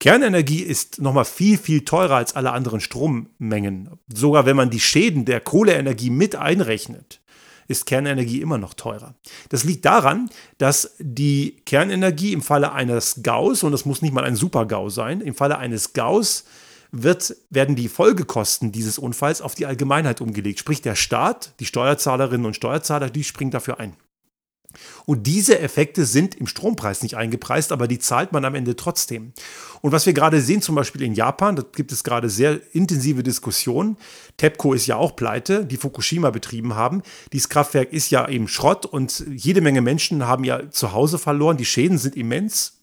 Kernenergie 0.00 0.62
ist 0.62 1.00
nochmal 1.00 1.24
viel, 1.24 1.56
viel 1.56 1.84
teurer 1.84 2.16
als 2.16 2.36
alle 2.36 2.52
anderen 2.52 2.80
Strommengen. 2.80 3.90
Sogar 4.12 4.44
wenn 4.44 4.56
man 4.56 4.70
die 4.70 4.80
Schäden 4.80 5.24
der 5.24 5.40
Kohleenergie 5.40 6.10
mit 6.10 6.36
einrechnet, 6.36 7.20
ist 7.68 7.86
Kernenergie 7.86 8.40
immer 8.40 8.58
noch 8.58 8.74
teurer. 8.74 9.14
Das 9.50 9.62
liegt 9.62 9.84
daran, 9.84 10.30
dass 10.56 10.96
die 10.98 11.62
Kernenergie 11.66 12.32
im 12.32 12.42
Falle 12.42 12.72
eines 12.72 13.22
Gaus, 13.22 13.62
und 13.62 13.72
das 13.72 13.84
muss 13.84 14.02
nicht 14.02 14.14
mal 14.14 14.24
ein 14.24 14.36
Super-GAU 14.36 14.88
sein, 14.88 15.20
im 15.20 15.34
Falle 15.34 15.58
eines 15.58 15.92
Gaus 15.92 16.44
wird, 16.90 17.36
werden 17.50 17.76
die 17.76 17.88
Folgekosten 17.88 18.72
dieses 18.72 18.98
Unfalls 18.98 19.42
auf 19.42 19.54
die 19.54 19.66
Allgemeinheit 19.66 20.22
umgelegt. 20.22 20.58
Sprich, 20.58 20.80
der 20.80 20.94
Staat, 20.94 21.52
die 21.60 21.66
Steuerzahlerinnen 21.66 22.46
und 22.46 22.56
Steuerzahler, 22.56 23.10
die 23.10 23.24
springen 23.24 23.50
dafür 23.50 23.78
ein. 23.78 23.94
Und 25.06 25.26
diese 25.26 25.58
Effekte 25.58 26.04
sind 26.04 26.34
im 26.34 26.46
Strompreis 26.46 27.02
nicht 27.02 27.16
eingepreist, 27.16 27.72
aber 27.72 27.88
die 27.88 27.98
zahlt 27.98 28.32
man 28.32 28.44
am 28.44 28.54
Ende 28.54 28.76
trotzdem. 28.76 29.32
Und 29.80 29.92
was 29.92 30.06
wir 30.06 30.12
gerade 30.12 30.40
sehen, 30.40 30.62
zum 30.62 30.74
Beispiel 30.74 31.02
in 31.02 31.14
Japan, 31.14 31.56
da 31.56 31.62
gibt 31.74 31.92
es 31.92 32.04
gerade 32.04 32.28
sehr 32.28 32.60
intensive 32.74 33.22
Diskussionen. 33.22 33.96
TEPCO 34.36 34.74
ist 34.74 34.86
ja 34.86 34.96
auch 34.96 35.16
pleite, 35.16 35.64
die 35.64 35.76
Fukushima 35.76 36.30
betrieben 36.30 36.74
haben. 36.74 37.02
Dieses 37.32 37.48
Kraftwerk 37.48 37.92
ist 37.92 38.10
ja 38.10 38.28
eben 38.28 38.48
Schrott 38.48 38.86
und 38.86 39.24
jede 39.30 39.60
Menge 39.60 39.80
Menschen 39.80 40.26
haben 40.26 40.44
ja 40.44 40.70
zu 40.70 40.92
Hause 40.92 41.18
verloren. 41.18 41.56
Die 41.56 41.64
Schäden 41.64 41.98
sind 41.98 42.16
immens. 42.16 42.74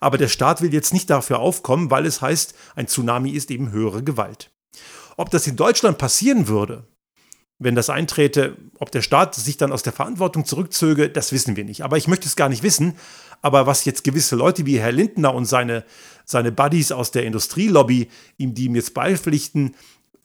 Aber 0.00 0.16
der 0.16 0.28
Staat 0.28 0.62
will 0.62 0.72
jetzt 0.72 0.94
nicht 0.94 1.10
dafür 1.10 1.38
aufkommen, 1.38 1.90
weil 1.90 2.06
es 2.06 2.22
heißt, 2.22 2.54
ein 2.74 2.88
Tsunami 2.88 3.30
ist 3.30 3.50
eben 3.50 3.70
höhere 3.70 4.02
Gewalt. 4.02 4.50
Ob 5.16 5.30
das 5.30 5.46
in 5.46 5.56
Deutschland 5.56 5.98
passieren 5.98 6.48
würde, 6.48 6.86
wenn 7.60 7.74
das 7.74 7.90
einträte, 7.90 8.56
ob 8.78 8.90
der 8.90 9.02
Staat 9.02 9.34
sich 9.34 9.58
dann 9.58 9.70
aus 9.70 9.82
der 9.82 9.92
Verantwortung 9.92 10.46
zurückzöge, 10.46 11.10
das 11.10 11.30
wissen 11.30 11.56
wir 11.56 11.64
nicht. 11.64 11.84
Aber 11.84 11.98
ich 11.98 12.08
möchte 12.08 12.26
es 12.26 12.34
gar 12.34 12.48
nicht 12.48 12.62
wissen. 12.62 12.94
Aber 13.42 13.66
was 13.66 13.84
jetzt 13.84 14.02
gewisse 14.02 14.34
Leute 14.34 14.64
wie 14.64 14.80
Herr 14.80 14.92
Lindner 14.92 15.34
und 15.34 15.44
seine, 15.44 15.84
seine 16.24 16.52
Buddies 16.52 16.90
aus 16.90 17.10
der 17.10 17.24
Industrielobby 17.24 18.08
ihm, 18.38 18.54
die 18.54 18.64
ihm 18.64 18.74
jetzt 18.74 18.94
beipflichten, 18.94 19.74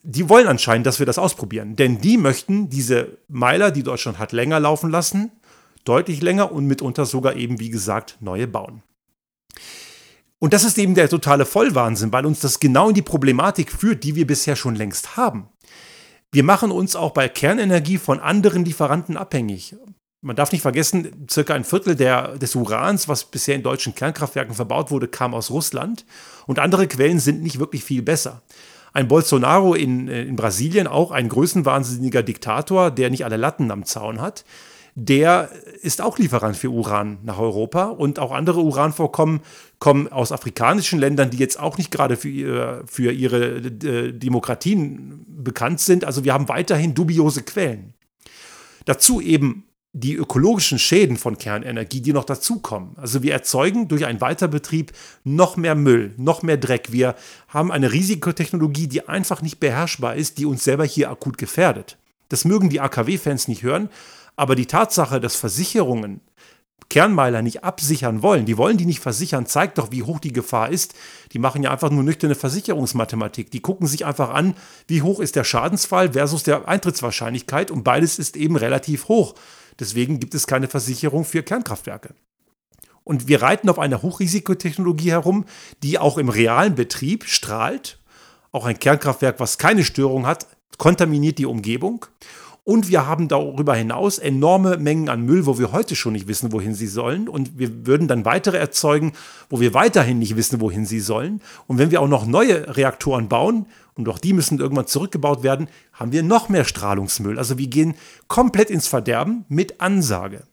die 0.02 0.30
wollen 0.30 0.48
anscheinend, 0.48 0.88
dass 0.88 1.00
wir 1.00 1.06
das 1.06 1.18
ausprobieren. 1.18 1.76
Denn 1.76 2.00
die 2.00 2.18
möchten 2.18 2.70
diese 2.70 3.18
Meiler, 3.28 3.72
die 3.72 3.84
Deutschland 3.84 4.18
hat, 4.18 4.32
länger 4.32 4.62
laufen 4.62 4.90
lassen, 4.90 5.32
deutlich 5.84 6.22
länger 6.22 6.54
und 6.54 6.68
mitunter 6.68 7.06
sogar 7.06 7.36
eben, 7.36 7.60
wie 7.60 7.70
gesagt, 7.70 8.18
neue 8.22 8.48
bauen. 8.48 8.82
Und 10.40 10.54
das 10.54 10.64
ist 10.64 10.78
eben 10.78 10.96
der 10.96 11.10
totale 11.10 11.46
Vollwahnsinn, 11.46 12.14
weil 12.14 12.26
uns 12.26 12.40
das 12.40 12.62
genau 12.62 12.90
in 12.90 12.96
die 12.96 13.02
Problematik 13.02 13.72
führt, 13.72 14.04
die 14.04 14.16
wir 14.16 14.28
bisher 14.28 14.56
schon 14.56 14.76
längst 14.76 15.18
haben. 15.18 15.50
Wir 16.36 16.44
machen 16.44 16.70
uns 16.70 16.98
auch 16.98 17.12
bei 17.12 17.30
Kernenergie 17.30 17.98
von 17.98 18.20
anderen 18.20 18.66
Lieferanten 18.66 19.16
abhängig. 19.16 19.78
Man 20.20 20.36
darf 20.36 20.52
nicht 20.52 20.64
vergessen, 20.64 21.26
circa 21.32 21.54
ein 21.54 21.64
Viertel 21.64 21.96
der, 21.96 22.38
des 22.38 22.56
Urans, 22.56 23.08
was 23.08 23.24
bisher 23.24 23.56
in 23.56 23.64
deutschen 23.64 23.96
Kernkraftwerken 23.96 24.54
verbaut 24.54 24.92
wurde, 24.92 25.08
kam 25.08 25.34
aus 25.34 25.50
Russland. 25.50 26.06
Und 26.46 26.60
andere 26.60 26.88
Quellen 26.88 27.20
sind 27.20 27.42
nicht 27.42 27.58
wirklich 27.58 27.86
viel 27.86 28.02
besser. 28.02 28.42
Ein 28.92 29.08
Bolsonaro 29.08 29.76
in, 29.76 30.10
äh, 30.10 30.24
in 30.24 30.36
Brasilien, 30.36 30.88
auch 30.88 31.12
ein 31.12 31.30
größenwahnsinniger 31.30 32.22
Diktator, 32.22 32.92
der 32.92 33.12
nicht 33.12 33.24
alle 33.24 33.38
Latten 33.38 33.72
am 33.72 33.86
Zaun 33.86 34.20
hat, 34.20 34.44
der 34.96 35.50
ist 35.82 36.02
auch 36.02 36.18
Lieferant 36.18 36.56
für 36.56 36.70
Uran 36.70 37.20
nach 37.24 37.38
Europa 37.38 37.86
und 37.86 38.18
auch 38.18 38.32
andere 38.32 38.62
Uranvorkommen 38.62 39.42
kommen 39.78 40.08
aus 40.08 40.32
afrikanischen 40.32 41.00
Ländern, 41.00 41.30
die 41.30 41.38
jetzt 41.38 41.60
auch 41.60 41.78
nicht 41.78 41.92
gerade 41.92 42.16
für, 42.16 42.82
für 42.88 43.12
ihre 43.12 43.58
äh, 43.58 44.14
Demokratien 44.14 45.26
bekannt 45.28 45.82
sind. 45.82 46.06
Also 46.06 46.24
wir 46.24 46.34
haben 46.34 46.48
weiterhin 46.48 46.94
dubiose 46.94 47.44
Quellen. 47.44 47.94
Dazu 48.86 49.20
eben 49.20 49.66
die 49.92 50.16
ökologischen 50.16 50.80
Schäden 50.80 51.18
von 51.18 51.38
Kernenergie, 51.38 52.02
die 52.02 52.14
noch 52.14 52.26
dazukommen. 52.26 52.98
Also 52.98 53.22
wir 53.22 53.34
erzeugen 53.34 53.88
durch 53.88 54.06
einen 54.06 54.22
Weiterbetrieb 54.22 54.94
noch 55.24 55.58
mehr 55.58 55.76
Müll, 55.76 56.14
noch 56.18 56.42
mehr 56.42 56.58
Dreck. 56.58 56.92
Wir 56.92 57.16
haben 57.50 57.72
eine 57.72 57.92
Risikotechnologie, 57.92 58.88
die 58.88 59.08
einfach 59.08 59.42
nicht 59.42 59.60
beherrschbar 59.60 60.16
ist, 60.16 60.38
die 60.38 60.46
uns 60.46 60.64
selber 60.64 60.86
hier 60.86 61.10
akut 61.10 61.38
gefährdet. 61.38 61.98
Das 62.28 62.44
mögen 62.44 62.70
die 62.70 62.82
AKW-Fans 62.82 63.48
nicht 63.48 63.64
hören, 63.64 63.90
aber 64.36 64.56
die 64.56 64.66
Tatsache, 64.66 65.20
dass 65.20 65.36
Versicherungen 65.36 66.22
Kernmeiler 66.90 67.42
nicht 67.42 67.64
absichern 67.64 68.22
wollen, 68.22 68.46
die 68.46 68.58
wollen 68.58 68.78
die 68.78 68.86
nicht 68.86 69.00
versichern, 69.00 69.48
zeigt 69.48 69.78
doch, 69.78 69.92
wie 69.92 70.04
hoch 70.04 70.20
die 70.20 70.34
Gefahr 70.34 70.70
ist. 70.70 70.94
Die 71.32 71.40
machen 71.40 71.64
ja 71.64 71.72
einfach 71.72 71.90
nur 71.90 72.04
nüchterne 72.04 72.36
Versicherungsmathematik. 72.36 73.50
Die 73.50 73.62
gucken 73.62 73.88
sich 73.88 74.06
einfach 74.06 74.30
an, 74.30 74.56
wie 74.88 75.02
hoch 75.02 75.20
ist 75.20 75.36
der 75.36 75.44
Schadensfall 75.44 76.14
versus 76.14 76.44
der 76.44 76.68
Eintrittswahrscheinlichkeit 76.68 77.72
und 77.72 77.84
beides 77.84 78.20
ist 78.20 78.38
eben 78.38 78.56
relativ 78.56 79.08
hoch. 79.08 79.34
Deswegen 79.80 80.20
gibt 80.20 80.36
es 80.36 80.48
keine 80.48 80.68
Versicherung 80.68 81.26
für 81.26 81.44
Kernkraftwerke. 81.44 82.14
Und 83.04 83.28
wir 83.28 83.42
reiten 83.42 83.70
auf 83.70 83.78
einer 83.80 84.02
Hochrisikotechnologie 84.02 85.12
herum, 85.12 85.46
die 85.84 86.00
auch 86.00 86.18
im 86.18 86.30
realen 86.30 86.76
Betrieb 86.76 87.26
strahlt. 87.26 88.00
Auch 88.52 88.66
ein 88.66 88.80
Kernkraftwerk, 88.80 89.40
was 89.40 89.58
keine 89.58 89.84
Störung 89.84 90.26
hat, 90.26 90.48
kontaminiert 90.78 91.38
die 91.38 91.46
Umgebung. 91.46 92.06
Und 92.66 92.90
wir 92.90 93.06
haben 93.06 93.28
darüber 93.28 93.76
hinaus 93.76 94.18
enorme 94.18 94.78
Mengen 94.78 95.08
an 95.08 95.22
Müll, 95.22 95.46
wo 95.46 95.60
wir 95.60 95.72
heute 95.72 95.96
schon 95.96 96.14
nicht 96.14 96.28
wissen, 96.28 96.52
wohin 96.52 96.74
sie 96.74 96.88
sollen. 96.88 97.30
Und 97.30 97.60
wir 97.60 97.86
würden 97.86 98.08
dann 98.08 98.26
weitere 98.26 98.58
erzeugen, 98.58 99.14
wo 99.52 99.60
wir 99.60 99.76
weiterhin 99.76 100.18
nicht 100.18 100.36
wissen, 100.36 100.60
wohin 100.60 100.84
sie 100.84 101.00
sollen. 101.00 101.42
Und 101.68 101.78
wenn 101.78 101.92
wir 101.92 102.02
auch 102.02 102.08
noch 102.08 102.26
neue 102.26 102.76
Reaktoren 102.76 103.30
bauen, 103.30 103.68
und 103.94 104.10
auch 104.10 104.18
die 104.18 104.34
müssen 104.34 104.60
irgendwann 104.60 104.88
zurückgebaut 104.88 105.44
werden, 105.44 105.70
haben 105.94 106.12
wir 106.12 106.24
noch 106.24 106.50
mehr 106.50 106.66
Strahlungsmüll. 106.66 107.38
Also 107.38 107.58
wir 107.60 107.68
gehen 107.68 107.94
komplett 108.28 108.70
ins 108.72 108.88
Verderben 108.88 109.46
mit 109.48 109.80
Ansage. 109.80 110.44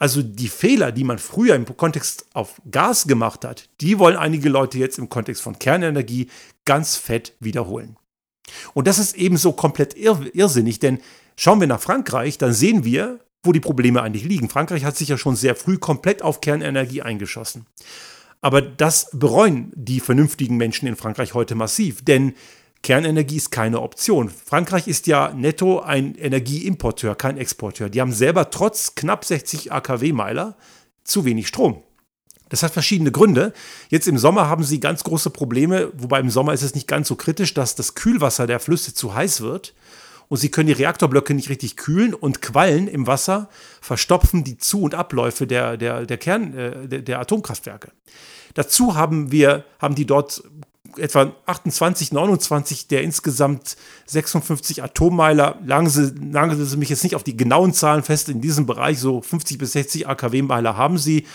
Also 0.00 0.22
die 0.22 0.48
Fehler, 0.48 0.90
die 0.90 1.04
man 1.04 1.18
früher 1.18 1.54
im 1.54 1.64
Kontext 1.76 2.26
auf 2.34 2.60
Gas 2.70 3.06
gemacht 3.06 3.44
hat, 3.44 3.68
die 3.80 4.00
wollen 4.00 4.16
einige 4.16 4.48
Leute 4.48 4.76
jetzt 4.78 4.98
im 4.98 5.08
Kontext 5.08 5.40
von 5.40 5.58
Kernenergie 5.58 6.28
ganz 6.64 6.96
fett 6.96 7.34
wiederholen. 7.38 7.96
Und 8.74 8.86
das 8.86 8.98
ist 8.98 9.16
ebenso 9.16 9.52
komplett 9.52 9.96
irr 9.96 10.20
irrsinnig, 10.34 10.78
denn 10.78 10.98
Schauen 11.36 11.60
wir 11.60 11.66
nach 11.66 11.80
Frankreich, 11.80 12.38
dann 12.38 12.52
sehen 12.52 12.84
wir, 12.84 13.20
wo 13.42 13.52
die 13.52 13.60
Probleme 13.60 14.02
eigentlich 14.02 14.24
liegen. 14.24 14.48
Frankreich 14.48 14.84
hat 14.84 14.96
sich 14.96 15.08
ja 15.08 15.18
schon 15.18 15.36
sehr 15.36 15.54
früh 15.54 15.78
komplett 15.78 16.22
auf 16.22 16.40
Kernenergie 16.40 17.02
eingeschossen. 17.02 17.66
Aber 18.40 18.60
das 18.62 19.08
bereuen 19.12 19.72
die 19.74 20.00
vernünftigen 20.00 20.56
Menschen 20.56 20.86
in 20.86 20.96
Frankreich 20.96 21.34
heute 21.34 21.54
massiv, 21.54 22.04
denn 22.04 22.34
Kernenergie 22.82 23.36
ist 23.36 23.50
keine 23.50 23.80
Option. 23.80 24.28
Frankreich 24.28 24.86
ist 24.86 25.06
ja 25.06 25.32
netto 25.32 25.80
ein 25.80 26.14
Energieimporteur, 26.14 27.14
kein 27.14 27.38
Exporteur. 27.38 27.88
Die 27.88 28.00
haben 28.00 28.12
selber 28.12 28.50
trotz 28.50 28.94
knapp 28.94 29.24
60 29.24 29.72
AKW-Meiler 29.72 30.56
zu 31.02 31.24
wenig 31.24 31.48
Strom. 31.48 31.82
Das 32.50 32.62
hat 32.62 32.72
verschiedene 32.72 33.10
Gründe. 33.10 33.54
Jetzt 33.88 34.06
im 34.06 34.18
Sommer 34.18 34.48
haben 34.48 34.62
sie 34.62 34.80
ganz 34.80 35.02
große 35.02 35.30
Probleme, 35.30 35.90
wobei 35.94 36.20
im 36.20 36.28
Sommer 36.28 36.52
ist 36.52 36.62
es 36.62 36.74
nicht 36.74 36.86
ganz 36.86 37.08
so 37.08 37.16
kritisch, 37.16 37.54
dass 37.54 37.74
das 37.74 37.94
Kühlwasser 37.94 38.46
der 38.46 38.60
Flüsse 38.60 38.92
zu 38.92 39.14
heiß 39.14 39.40
wird 39.40 39.74
und 40.28 40.38
sie 40.38 40.50
können 40.50 40.68
die 40.68 40.72
Reaktorblöcke 40.72 41.34
nicht 41.34 41.48
richtig 41.48 41.76
kühlen 41.76 42.14
und 42.14 42.42
Quallen 42.42 42.88
im 42.88 43.06
Wasser 43.06 43.48
verstopfen 43.80 44.44
die 44.44 44.58
Zu- 44.58 44.82
und 44.82 44.94
Abläufe 44.94 45.46
der, 45.46 45.76
der, 45.76 46.06
der, 46.06 46.18
Kern, 46.18 46.54
äh, 46.56 46.88
der, 46.88 47.02
der 47.02 47.20
Atomkraftwerke. 47.20 47.92
Dazu 48.54 48.94
haben 48.94 49.32
wir, 49.32 49.64
haben 49.78 49.94
die 49.94 50.06
dort 50.06 50.42
etwa 50.98 51.32
28, 51.46 52.12
29 52.12 52.88
der 52.88 53.02
insgesamt 53.02 53.76
56 54.06 54.82
Atommeiler, 54.82 55.58
lagen 55.64 55.88
sie, 55.88 56.14
lagen 56.32 56.64
sie 56.64 56.76
mich 56.76 56.88
jetzt 56.88 57.04
nicht 57.04 57.16
auf 57.16 57.24
die 57.24 57.36
genauen 57.36 57.72
Zahlen 57.72 58.02
fest, 58.02 58.28
in 58.28 58.40
diesem 58.40 58.66
Bereich 58.66 58.98
so 58.98 59.20
50 59.20 59.58
bis 59.58 59.72
60 59.72 60.08
AKW-Meiler 60.08 60.76
haben 60.76 60.98
sie. 60.98 61.26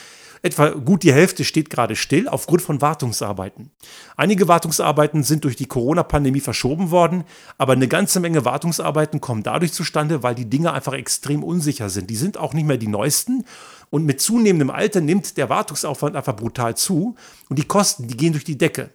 Etwa 0.41 0.69
gut 0.69 1.03
die 1.03 1.13
Hälfte 1.13 1.43
steht 1.43 1.69
gerade 1.69 1.96
still 1.96 2.27
aufgrund 2.27 2.62
von 2.62 2.81
Wartungsarbeiten. 2.81 3.72
Einige 4.15 4.48
Wartungsarbeiten 4.48 5.24
sind 5.24 5.43
durch 5.43 5.55
die 5.55 5.65
Corona-Pandemie 5.65 6.39
verschoben 6.39 6.91
worden, 6.91 7.24
aber 7.58 7.74
eine 7.74 7.88
ganze 7.88 8.19
Menge 8.19 8.46
Wartungsarbeiten 8.46 9.22
kommen 9.22 9.43
dadurch 9.43 9.74
zustande, 9.74 10.24
weil 10.24 10.36
die 10.36 10.50
Dinge 10.50 10.72
einfach 10.74 10.93
extrem 10.93 11.43
unsicher 11.43 11.89
sind. 11.89 12.10
Die 12.10 12.15
sind 12.15 12.38
auch 12.38 12.53
nicht 12.53 12.67
mehr 12.67 12.77
die 12.77 12.88
neuesten 12.88 13.46
und 13.89 14.05
mit 14.05 14.22
zunehmendem 14.22 14.69
Alter 14.69 15.01
nimmt 15.01 15.38
der 15.38 15.50
Wartungsaufwand 15.50 16.15
einfach 16.15 16.36
brutal 16.36 16.75
zu 16.77 17.15
und 17.50 17.60
die 17.60 17.65
Kosten, 17.65 18.08
die 18.08 18.17
gehen 18.17 18.34
durch 18.34 18.46
die 18.46 18.58
Decke. 18.58 18.91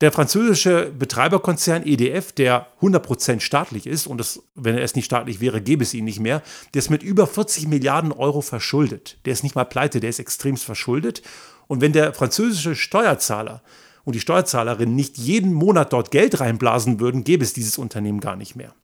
Der 0.00 0.10
französische 0.10 0.92
Betreiberkonzern 0.98 1.86
EDF, 1.86 2.32
der 2.32 2.66
100% 2.80 3.40
staatlich 3.40 3.86
ist, 3.86 4.06
und 4.06 4.18
das, 4.18 4.42
wenn 4.54 4.76
er 4.76 4.82
es 4.82 4.96
nicht 4.96 5.04
staatlich 5.04 5.40
wäre, 5.40 5.60
gäbe 5.60 5.84
es 5.84 5.94
ihn 5.94 6.04
nicht 6.04 6.20
mehr, 6.20 6.42
der 6.74 6.80
ist 6.80 6.90
mit 6.90 7.02
über 7.02 7.26
40 7.26 7.68
Milliarden 7.68 8.12
Euro 8.12 8.40
verschuldet. 8.40 9.18
Der 9.24 9.32
ist 9.32 9.44
nicht 9.44 9.54
mal 9.54 9.64
pleite, 9.64 10.00
der 10.00 10.10
ist 10.10 10.18
extremst 10.18 10.64
verschuldet. 10.64 11.22
Und 11.66 11.80
wenn 11.80 11.92
der 11.92 12.12
französische 12.12 12.74
Steuerzahler 12.74 13.62
und 14.04 14.14
die 14.14 14.20
Steuerzahlerinnen 14.20 14.94
nicht 14.94 15.16
jeden 15.16 15.52
Monat 15.52 15.92
dort 15.92 16.10
Geld 16.10 16.40
reinblasen 16.40 17.00
würden, 17.00 17.24
gäbe 17.24 17.44
es 17.44 17.52
dieses 17.52 17.78
Unternehmen 17.78 18.20
gar 18.20 18.36
nicht 18.36 18.56
mehr. 18.56 18.74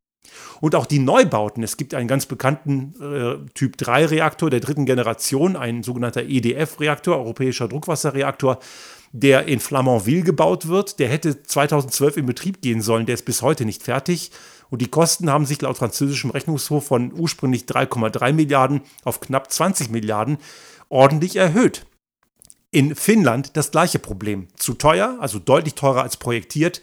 Und 0.60 0.74
auch 0.74 0.86
die 0.86 0.98
Neubauten, 0.98 1.62
es 1.62 1.76
gibt 1.76 1.94
einen 1.94 2.08
ganz 2.08 2.26
bekannten 2.26 2.94
äh, 3.00 3.50
Typ 3.54 3.76
3 3.76 4.06
Reaktor 4.06 4.50
der 4.50 4.60
dritten 4.60 4.86
Generation, 4.86 5.56
ein 5.56 5.82
sogenannter 5.82 6.22
EDF-Reaktor, 6.22 7.16
europäischer 7.16 7.68
Druckwasserreaktor, 7.68 8.58
der 9.12 9.46
in 9.46 9.60
Flamanville 9.60 10.22
gebaut 10.22 10.68
wird. 10.68 10.98
Der 10.98 11.08
hätte 11.08 11.42
2012 11.42 12.18
in 12.18 12.26
Betrieb 12.26 12.62
gehen 12.62 12.80
sollen, 12.80 13.06
der 13.06 13.14
ist 13.14 13.24
bis 13.24 13.42
heute 13.42 13.64
nicht 13.64 13.82
fertig. 13.82 14.30
Und 14.70 14.80
die 14.80 14.88
Kosten 14.88 15.30
haben 15.30 15.46
sich 15.46 15.60
laut 15.60 15.78
französischem 15.78 16.30
Rechnungshof 16.30 16.86
von 16.86 17.12
ursprünglich 17.12 17.64
3,3 17.64 18.32
Milliarden 18.32 18.82
auf 19.04 19.20
knapp 19.20 19.50
20 19.50 19.90
Milliarden 19.90 20.38
ordentlich 20.88 21.36
erhöht. 21.36 21.86
In 22.70 22.94
Finnland 22.94 23.56
das 23.56 23.72
gleiche 23.72 23.98
Problem. 23.98 24.46
Zu 24.54 24.74
teuer, 24.74 25.16
also 25.18 25.40
deutlich 25.40 25.74
teurer 25.74 26.02
als 26.02 26.16
projektiert 26.16 26.82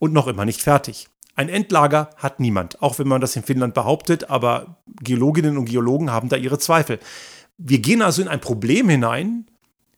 und 0.00 0.12
noch 0.12 0.26
immer 0.26 0.44
nicht 0.44 0.60
fertig. 0.60 1.08
Ein 1.36 1.48
Endlager 1.48 2.10
hat 2.16 2.40
niemand, 2.40 2.82
auch 2.82 2.98
wenn 2.98 3.06
man 3.06 3.20
das 3.20 3.36
in 3.36 3.44
Finnland 3.44 3.74
behauptet, 3.74 4.28
aber 4.28 4.82
Geologinnen 5.00 5.56
und 5.56 5.66
Geologen 5.66 6.10
haben 6.10 6.28
da 6.28 6.36
ihre 6.36 6.58
Zweifel. 6.58 6.98
Wir 7.56 7.78
gehen 7.78 8.02
also 8.02 8.22
in 8.22 8.28
ein 8.28 8.40
Problem 8.40 8.88
hinein, 8.88 9.46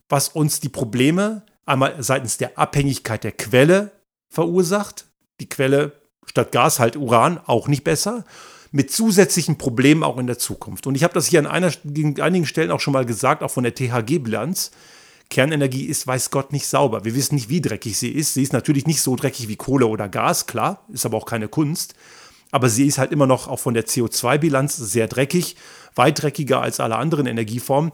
was 0.08 0.28
uns 0.28 0.60
die 0.60 0.68
Probleme 0.68 1.44
einmal 1.66 2.02
seitens 2.02 2.36
der 2.36 2.58
Abhängigkeit 2.58 3.24
der 3.24 3.32
Quelle 3.32 3.92
verursacht. 4.28 5.06
Die 5.40 5.48
Quelle 5.48 5.92
statt 6.26 6.52
Gas 6.52 6.78
halt 6.78 6.96
Uran, 6.96 7.40
auch 7.46 7.68
nicht 7.68 7.84
besser. 7.84 8.24
Mit 8.70 8.90
zusätzlichen 8.90 9.58
Problemen 9.58 10.02
auch 10.02 10.18
in 10.18 10.26
der 10.26 10.38
Zukunft. 10.38 10.86
Und 10.86 10.94
ich 10.94 11.04
habe 11.04 11.14
das 11.14 11.26
hier 11.26 11.40
an 11.40 11.46
einer, 11.46 11.70
einigen 12.20 12.46
Stellen 12.46 12.70
auch 12.70 12.80
schon 12.80 12.94
mal 12.94 13.04
gesagt, 13.04 13.42
auch 13.42 13.50
von 13.50 13.64
der 13.64 13.74
THG-Bilanz. 13.74 14.70
Kernenergie 15.28 15.84
ist, 15.84 16.06
weiß 16.06 16.30
Gott, 16.30 16.52
nicht 16.52 16.66
sauber. 16.66 17.04
Wir 17.04 17.14
wissen 17.14 17.34
nicht, 17.34 17.48
wie 17.48 17.60
dreckig 17.60 17.98
sie 17.98 18.10
ist. 18.10 18.34
Sie 18.34 18.42
ist 18.42 18.52
natürlich 18.52 18.86
nicht 18.86 19.00
so 19.00 19.16
dreckig 19.16 19.48
wie 19.48 19.56
Kohle 19.56 19.86
oder 19.86 20.08
Gas, 20.08 20.46
klar, 20.46 20.84
ist 20.92 21.06
aber 21.06 21.16
auch 21.18 21.26
keine 21.26 21.48
Kunst. 21.48 21.94
Aber 22.50 22.68
sie 22.68 22.86
ist 22.86 22.98
halt 22.98 23.12
immer 23.12 23.26
noch 23.26 23.48
auch 23.48 23.58
von 23.58 23.72
der 23.72 23.86
CO2-Bilanz 23.86 24.76
sehr 24.76 25.08
dreckig, 25.08 25.56
weit 25.94 26.22
dreckiger 26.22 26.60
als 26.60 26.80
alle 26.80 26.96
anderen 26.96 27.26
Energieformen. 27.26 27.92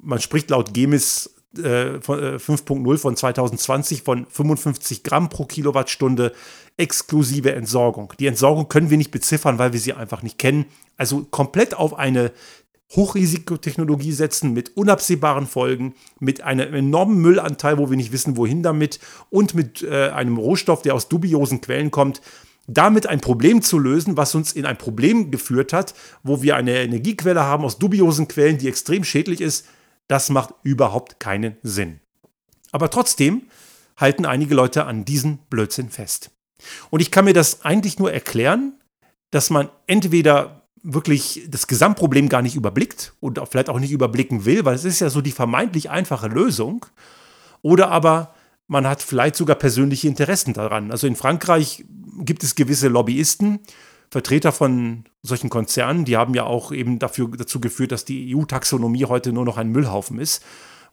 Man 0.00 0.20
spricht 0.20 0.50
laut 0.50 0.74
GEMIS 0.74 1.37
äh, 1.56 2.00
von, 2.00 2.22
äh, 2.22 2.36
5.0 2.36 2.98
von 2.98 3.16
2020 3.16 4.02
von 4.02 4.26
55 4.26 5.02
Gramm 5.02 5.28
pro 5.28 5.46
Kilowattstunde 5.46 6.32
exklusive 6.76 7.52
Entsorgung. 7.54 8.12
Die 8.20 8.26
Entsorgung 8.26 8.68
können 8.68 8.90
wir 8.90 8.98
nicht 8.98 9.10
beziffern, 9.10 9.58
weil 9.58 9.72
wir 9.72 9.80
sie 9.80 9.94
einfach 9.94 10.22
nicht 10.22 10.38
kennen. 10.38 10.66
Also 10.96 11.26
komplett 11.30 11.74
auf 11.74 11.98
eine 11.98 12.32
Hochrisikotechnologie 12.94 14.12
setzen 14.12 14.54
mit 14.54 14.76
unabsehbaren 14.76 15.46
Folgen, 15.46 15.94
mit 16.20 16.42
einem 16.42 16.72
enormen 16.72 17.18
Müllanteil, 17.18 17.78
wo 17.78 17.90
wir 17.90 17.96
nicht 17.96 18.12
wissen, 18.12 18.36
wohin 18.36 18.62
damit 18.62 18.98
und 19.28 19.54
mit 19.54 19.82
äh, 19.82 20.08
einem 20.08 20.38
Rohstoff, 20.38 20.82
der 20.82 20.94
aus 20.94 21.08
dubiosen 21.08 21.60
Quellen 21.60 21.90
kommt, 21.90 22.22
damit 22.66 23.06
ein 23.06 23.20
Problem 23.20 23.62
zu 23.62 23.78
lösen, 23.78 24.16
was 24.16 24.34
uns 24.34 24.52
in 24.52 24.64
ein 24.64 24.78
Problem 24.78 25.30
geführt 25.30 25.72
hat, 25.72 25.94
wo 26.22 26.42
wir 26.42 26.56
eine 26.56 26.78
Energiequelle 26.78 27.42
haben 27.42 27.64
aus 27.64 27.78
dubiosen 27.78 28.28
Quellen, 28.28 28.58
die 28.58 28.68
extrem 28.68 29.04
schädlich 29.04 29.40
ist, 29.40 29.66
das 30.08 30.30
macht 30.30 30.54
überhaupt 30.62 31.20
keinen 31.20 31.56
Sinn. 31.62 32.00
Aber 32.72 32.90
trotzdem 32.90 33.42
halten 33.96 34.26
einige 34.26 34.54
Leute 34.54 34.84
an 34.84 35.04
diesen 35.04 35.38
Blödsinn 35.50 35.90
fest. 35.90 36.30
Und 36.90 37.00
ich 37.00 37.10
kann 37.10 37.24
mir 37.24 37.34
das 37.34 37.64
eigentlich 37.64 37.98
nur 37.98 38.12
erklären, 38.12 38.74
dass 39.30 39.50
man 39.50 39.68
entweder 39.86 40.62
wirklich 40.82 41.46
das 41.48 41.66
Gesamtproblem 41.66 42.28
gar 42.28 42.42
nicht 42.42 42.56
überblickt 42.56 43.14
und 43.20 43.40
vielleicht 43.48 43.68
auch 43.68 43.80
nicht 43.80 43.90
überblicken 43.92 44.44
will, 44.44 44.64
weil 44.64 44.74
es 44.74 44.84
ist 44.84 45.00
ja 45.00 45.10
so 45.10 45.20
die 45.20 45.32
vermeintlich 45.32 45.90
einfache 45.90 46.28
Lösung, 46.28 46.86
oder 47.62 47.90
aber 47.90 48.34
man 48.68 48.86
hat 48.86 49.02
vielleicht 49.02 49.34
sogar 49.34 49.56
persönliche 49.56 50.06
Interessen 50.06 50.54
daran. 50.54 50.90
Also 50.90 51.06
in 51.06 51.16
Frankreich 51.16 51.84
gibt 52.18 52.44
es 52.44 52.54
gewisse 52.54 52.88
Lobbyisten, 52.88 53.60
Vertreter 54.10 54.52
von 54.52 55.04
solchen 55.22 55.50
Konzernen, 55.50 56.04
die 56.04 56.16
haben 56.16 56.34
ja 56.34 56.44
auch 56.44 56.72
eben 56.72 56.98
dafür, 56.98 57.28
dazu 57.36 57.60
geführt, 57.60 57.92
dass 57.92 58.04
die 58.04 58.34
EU-Taxonomie 58.34 59.04
heute 59.04 59.32
nur 59.32 59.44
noch 59.44 59.58
ein 59.58 59.68
Müllhaufen 59.68 60.18
ist. 60.18 60.42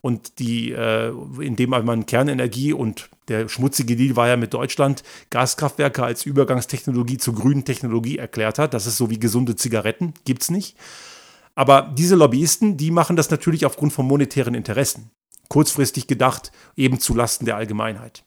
Und 0.01 0.38
die, 0.38 0.71
äh, 0.71 1.12
indem 1.39 1.71
man 1.71 2.06
Kernenergie 2.06 2.73
und 2.73 3.10
der 3.28 3.49
schmutzige 3.49 3.95
Deal 3.95 4.15
war 4.15 4.28
ja 4.28 4.38
mit 4.38 4.54
Deutschland, 4.54 5.01
Gaskraftwerke 5.32 6.04
als 6.04 6.28
Übergangstechnologie 6.28 7.17
zur 7.17 7.34
grünen 7.34 7.65
Technologie 7.65 8.19
erklärt 8.19 8.60
hat. 8.60 8.75
Das 8.75 8.86
ist 8.86 8.97
so 8.97 9.10
wie 9.10 9.17
gesunde 9.17 9.56
Zigaretten, 9.56 10.13
gibt 10.25 10.43
es 10.43 10.51
nicht. 10.51 10.78
Aber 11.56 11.93
diese 11.97 12.15
Lobbyisten, 12.15 12.78
die 12.78 12.91
machen 12.91 13.15
das 13.15 13.32
natürlich 13.32 13.65
aufgrund 13.65 13.93
von 13.93 14.06
monetären 14.06 14.54
Interessen. 14.54 15.10
Kurzfristig 15.47 16.06
gedacht, 16.06 16.51
eben 16.75 16.99
zulasten 16.99 17.45
der 17.45 17.56
Allgemeinheit. 17.56 18.23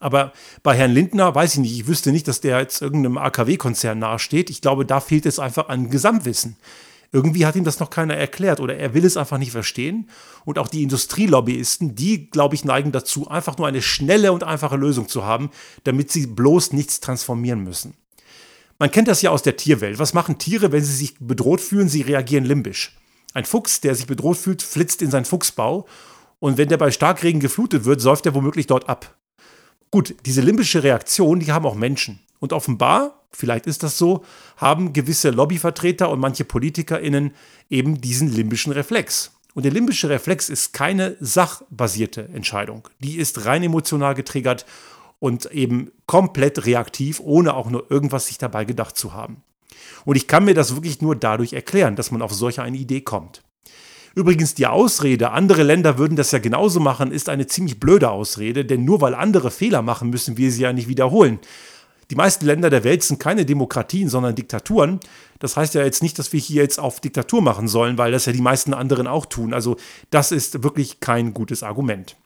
Aber 0.00 0.32
bei 0.62 0.74
Herrn 0.74 0.92
Lindner 0.92 1.34
weiß 1.34 1.54
ich 1.54 1.60
nicht, 1.60 1.78
ich 1.78 1.86
wüsste 1.86 2.10
nicht, 2.10 2.26
dass 2.26 2.40
der 2.40 2.58
jetzt 2.58 2.80
irgendeinem 2.80 3.18
AKW-Konzern 3.18 3.98
nahesteht. 3.98 4.50
Ich 4.50 4.62
glaube, 4.62 4.86
da 4.86 4.98
fehlt 4.98 5.26
es 5.26 5.38
einfach 5.38 5.68
an 5.68 5.90
Gesamtwissen. 5.90 6.56
Irgendwie 7.12 7.44
hat 7.44 7.56
ihm 7.56 7.64
das 7.64 7.80
noch 7.80 7.90
keiner 7.90 8.16
erklärt 8.16 8.60
oder 8.60 8.76
er 8.76 8.94
will 8.94 9.04
es 9.04 9.16
einfach 9.16 9.36
nicht 9.36 9.52
verstehen. 9.52 10.08
Und 10.44 10.58
auch 10.58 10.68
die 10.68 10.82
Industrielobbyisten, 10.82 11.94
die, 11.96 12.30
glaube 12.30 12.54
ich, 12.54 12.64
neigen 12.64 12.92
dazu, 12.92 13.28
einfach 13.28 13.58
nur 13.58 13.66
eine 13.66 13.82
schnelle 13.82 14.32
und 14.32 14.42
einfache 14.44 14.76
Lösung 14.76 15.08
zu 15.08 15.24
haben, 15.24 15.50
damit 15.84 16.10
sie 16.10 16.26
bloß 16.26 16.72
nichts 16.72 17.00
transformieren 17.00 17.62
müssen. 17.62 17.94
Man 18.78 18.90
kennt 18.90 19.08
das 19.08 19.20
ja 19.20 19.30
aus 19.30 19.42
der 19.42 19.56
Tierwelt. 19.56 19.98
Was 19.98 20.14
machen 20.14 20.38
Tiere, 20.38 20.72
wenn 20.72 20.84
sie 20.84 20.94
sich 20.94 21.14
bedroht 21.18 21.60
fühlen? 21.60 21.90
Sie 21.90 22.00
reagieren 22.00 22.44
limbisch. 22.44 22.96
Ein 23.34 23.44
Fuchs, 23.44 23.80
der 23.80 23.94
sich 23.94 24.06
bedroht 24.06 24.38
fühlt, 24.38 24.62
flitzt 24.62 25.02
in 25.02 25.10
seinen 25.10 25.26
Fuchsbau. 25.26 25.86
Und 26.38 26.56
wenn 26.56 26.68
der 26.68 26.78
bei 26.78 26.90
Starkregen 26.90 27.40
geflutet 27.40 27.84
wird, 27.84 28.00
säuft 28.00 28.24
er 28.24 28.34
womöglich 28.34 28.66
dort 28.66 28.88
ab. 28.88 29.19
Gut, 29.90 30.14
diese 30.24 30.40
limbische 30.40 30.82
Reaktion, 30.82 31.40
die 31.40 31.50
haben 31.50 31.66
auch 31.66 31.74
Menschen. 31.74 32.20
Und 32.38 32.52
offenbar, 32.52 33.24
vielleicht 33.32 33.66
ist 33.66 33.82
das 33.82 33.98
so, 33.98 34.24
haben 34.56 34.92
gewisse 34.92 35.30
Lobbyvertreter 35.30 36.10
und 36.10 36.20
manche 36.20 36.44
PolitikerInnen 36.44 37.32
eben 37.68 38.00
diesen 38.00 38.32
limbischen 38.32 38.72
Reflex. 38.72 39.32
Und 39.54 39.64
der 39.64 39.72
limbische 39.72 40.08
Reflex 40.08 40.48
ist 40.48 40.72
keine 40.72 41.16
sachbasierte 41.20 42.28
Entscheidung. 42.32 42.88
Die 43.00 43.16
ist 43.16 43.46
rein 43.46 43.64
emotional 43.64 44.14
getriggert 44.14 44.64
und 45.18 45.46
eben 45.46 45.90
komplett 46.06 46.66
reaktiv, 46.66 47.20
ohne 47.20 47.54
auch 47.54 47.68
nur 47.68 47.90
irgendwas 47.90 48.28
sich 48.28 48.38
dabei 48.38 48.64
gedacht 48.64 48.96
zu 48.96 49.12
haben. 49.12 49.42
Und 50.04 50.16
ich 50.16 50.28
kann 50.28 50.44
mir 50.44 50.54
das 50.54 50.76
wirklich 50.76 51.02
nur 51.02 51.16
dadurch 51.16 51.52
erklären, 51.52 51.96
dass 51.96 52.10
man 52.10 52.22
auf 52.22 52.32
solche 52.32 52.62
eine 52.62 52.78
Idee 52.78 53.00
kommt. 53.00 53.42
Übrigens, 54.14 54.54
die 54.54 54.66
Ausrede, 54.66 55.30
andere 55.30 55.62
Länder 55.62 55.98
würden 55.98 56.16
das 56.16 56.32
ja 56.32 56.38
genauso 56.38 56.80
machen, 56.80 57.12
ist 57.12 57.28
eine 57.28 57.46
ziemlich 57.46 57.78
blöde 57.78 58.10
Ausrede, 58.10 58.64
denn 58.64 58.84
nur 58.84 59.00
weil 59.00 59.14
andere 59.14 59.50
Fehler 59.50 59.82
machen, 59.82 60.10
müssen 60.10 60.36
wir 60.36 60.50
sie 60.50 60.62
ja 60.62 60.72
nicht 60.72 60.88
wiederholen. 60.88 61.38
Die 62.10 62.16
meisten 62.16 62.44
Länder 62.44 62.70
der 62.70 62.82
Welt 62.82 63.04
sind 63.04 63.20
keine 63.20 63.46
Demokratien, 63.46 64.08
sondern 64.08 64.34
Diktaturen. 64.34 64.98
Das 65.38 65.56
heißt 65.56 65.74
ja 65.74 65.84
jetzt 65.84 66.02
nicht, 66.02 66.18
dass 66.18 66.32
wir 66.32 66.40
hier 66.40 66.62
jetzt 66.62 66.80
auf 66.80 66.98
Diktatur 66.98 67.40
machen 67.40 67.68
sollen, 67.68 67.98
weil 67.98 68.10
das 68.10 68.26
ja 68.26 68.32
die 68.32 68.42
meisten 68.42 68.74
anderen 68.74 69.06
auch 69.06 69.26
tun. 69.26 69.54
Also 69.54 69.76
das 70.10 70.32
ist 70.32 70.64
wirklich 70.64 70.98
kein 70.98 71.32
gutes 71.32 71.62
Argument 71.62 72.16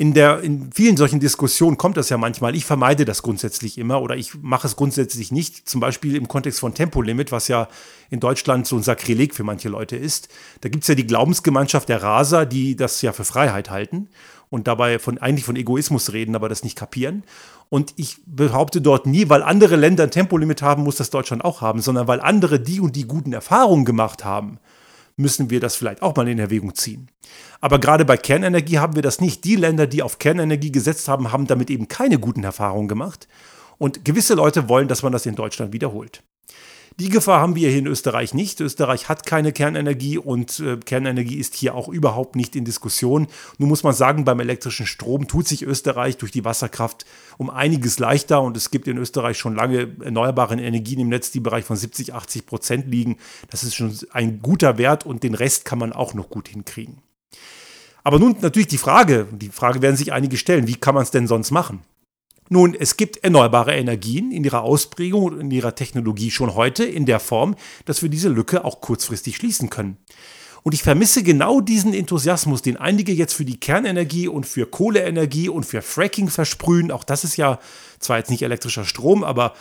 in, 0.00 0.14
der, 0.14 0.40
in 0.40 0.72
vielen 0.72 0.96
solchen 0.96 1.20
Diskussionen 1.20 1.76
kommt 1.76 1.98
das 1.98 2.08
ja 2.08 2.16
manchmal. 2.16 2.56
Ich 2.56 2.64
vermeide 2.64 3.04
das 3.04 3.20
grundsätzlich 3.20 3.76
immer 3.76 4.00
oder 4.00 4.16
ich 4.16 4.32
mache 4.40 4.66
es 4.66 4.74
grundsätzlich 4.74 5.30
nicht. 5.30 5.68
Zum 5.68 5.78
Beispiel 5.78 6.16
im 6.16 6.26
Kontext 6.26 6.58
von 6.60 6.72
Tempolimit, 6.72 7.32
was 7.32 7.48
ja 7.48 7.68
in 8.08 8.18
Deutschland 8.18 8.66
so 8.66 8.76
ein 8.76 8.82
Sakrileg 8.82 9.34
für 9.34 9.44
manche 9.44 9.68
Leute 9.68 9.96
ist. 9.96 10.30
Da 10.62 10.70
gibt 10.70 10.84
es 10.84 10.88
ja 10.88 10.94
die 10.94 11.06
Glaubensgemeinschaft 11.06 11.90
der 11.90 12.02
Raser, 12.02 12.46
die 12.46 12.76
das 12.76 13.02
ja 13.02 13.12
für 13.12 13.26
Freiheit 13.26 13.68
halten. 13.68 14.08
und 14.48 14.66
dabei 14.66 14.98
von, 14.98 15.18
eigentlich 15.18 15.44
von 15.44 15.54
Egoismus 15.54 16.14
reden, 16.14 16.34
aber 16.34 16.48
das 16.48 16.64
nicht 16.64 16.78
kapieren. 16.78 17.22
Und 17.68 17.92
ich 17.96 18.16
behaupte 18.24 18.80
dort 18.80 19.04
nie, 19.04 19.28
weil 19.28 19.42
andere 19.42 19.76
Länder 19.76 20.04
ein 20.04 20.10
Tempolimit 20.10 20.62
haben, 20.62 20.82
muss 20.82 20.96
das 20.96 21.10
Deutschland 21.10 21.44
auch 21.44 21.60
haben, 21.60 21.82
sondern 21.82 22.08
weil 22.08 22.20
andere 22.20 22.58
die 22.58 22.80
und 22.80 22.96
die 22.96 23.06
guten 23.06 23.34
Erfahrungen 23.34 23.84
gemacht 23.84 24.24
haben, 24.24 24.58
müssen 25.20 25.50
wir 25.50 25.60
das 25.60 25.76
vielleicht 25.76 26.02
auch 26.02 26.16
mal 26.16 26.28
in 26.28 26.38
Erwägung 26.38 26.74
ziehen. 26.74 27.08
Aber 27.60 27.78
gerade 27.78 28.04
bei 28.04 28.16
Kernenergie 28.16 28.78
haben 28.78 28.96
wir 28.96 29.02
das 29.02 29.20
nicht. 29.20 29.44
Die 29.44 29.56
Länder, 29.56 29.86
die 29.86 30.02
auf 30.02 30.18
Kernenergie 30.18 30.72
gesetzt 30.72 31.08
haben, 31.08 31.32
haben 31.32 31.46
damit 31.46 31.70
eben 31.70 31.88
keine 31.88 32.18
guten 32.18 32.44
Erfahrungen 32.44 32.88
gemacht. 32.88 33.28
Und 33.78 34.04
gewisse 34.04 34.34
Leute 34.34 34.68
wollen, 34.68 34.88
dass 34.88 35.02
man 35.02 35.12
das 35.12 35.26
in 35.26 35.36
Deutschland 35.36 35.72
wiederholt. 35.72 36.22
Die 36.98 37.08
Gefahr 37.08 37.40
haben 37.40 37.54
wir 37.54 37.70
hier 37.70 37.78
in 37.78 37.86
Österreich 37.86 38.34
nicht. 38.34 38.60
Österreich 38.60 39.08
hat 39.08 39.24
keine 39.24 39.52
Kernenergie 39.52 40.18
und 40.18 40.60
äh, 40.60 40.76
Kernenergie 40.76 41.38
ist 41.38 41.54
hier 41.54 41.74
auch 41.74 41.88
überhaupt 41.88 42.36
nicht 42.36 42.56
in 42.56 42.64
Diskussion. 42.64 43.28
Nun 43.58 43.68
muss 43.68 43.82
man 43.82 43.94
sagen, 43.94 44.24
beim 44.24 44.40
elektrischen 44.40 44.86
Strom 44.86 45.28
tut 45.28 45.48
sich 45.48 45.62
Österreich 45.62 46.16
durch 46.18 46.32
die 46.32 46.44
Wasserkraft 46.44 47.06
um 47.38 47.48
einiges 47.48 47.98
leichter 47.98 48.42
und 48.42 48.56
es 48.56 48.70
gibt 48.70 48.88
in 48.88 48.98
Österreich 48.98 49.38
schon 49.38 49.54
lange 49.54 49.96
erneuerbare 50.02 50.54
Energien 50.54 51.00
im 51.00 51.08
Netz, 51.08 51.30
die 51.30 51.38
im 51.38 51.44
Bereich 51.44 51.64
von 51.64 51.76
70, 51.76 52.12
80 52.12 52.46
Prozent 52.46 52.86
liegen. 52.88 53.16
Das 53.50 53.62
ist 53.62 53.74
schon 53.74 53.96
ein 54.10 54.40
guter 54.40 54.76
Wert 54.76 55.06
und 55.06 55.22
den 55.22 55.34
Rest 55.34 55.64
kann 55.64 55.78
man 55.78 55.92
auch 55.92 56.14
noch 56.14 56.28
gut 56.28 56.48
hinkriegen. 56.48 56.98
Aber 58.02 58.18
nun 58.18 58.36
natürlich 58.40 58.68
die 58.68 58.78
Frage, 58.78 59.26
die 59.30 59.50
Frage 59.50 59.82
werden 59.82 59.96
sich 59.96 60.12
einige 60.12 60.36
stellen, 60.36 60.66
wie 60.66 60.76
kann 60.76 60.94
man 60.94 61.02
es 61.02 61.10
denn 61.10 61.26
sonst 61.26 61.50
machen? 61.50 61.82
Nun, 62.52 62.74
es 62.74 62.96
gibt 62.96 63.22
erneuerbare 63.22 63.76
Energien 63.76 64.32
in 64.32 64.42
ihrer 64.42 64.62
Ausprägung 64.62 65.22
und 65.22 65.40
in 65.40 65.50
ihrer 65.52 65.76
Technologie 65.76 66.32
schon 66.32 66.56
heute 66.56 66.82
in 66.82 67.06
der 67.06 67.20
Form, 67.20 67.54
dass 67.84 68.02
wir 68.02 68.08
diese 68.08 68.28
Lücke 68.28 68.64
auch 68.64 68.80
kurzfristig 68.80 69.36
schließen 69.36 69.70
können. 69.70 69.98
Und 70.64 70.74
ich 70.74 70.82
vermisse 70.82 71.22
genau 71.22 71.60
diesen 71.60 71.94
Enthusiasmus, 71.94 72.60
den 72.60 72.76
einige 72.76 73.12
jetzt 73.12 73.34
für 73.34 73.44
die 73.44 73.60
Kernenergie 73.60 74.26
und 74.26 74.46
für 74.46 74.66
Kohleenergie 74.66 75.48
und 75.48 75.64
für 75.64 75.80
Fracking 75.80 76.28
versprühen. 76.28 76.90
Auch 76.90 77.04
das 77.04 77.22
ist 77.22 77.36
ja 77.36 77.60
zwar 78.00 78.18
jetzt 78.18 78.30
nicht 78.30 78.42
elektrischer 78.42 78.84
Strom, 78.84 79.22
aber 79.22 79.54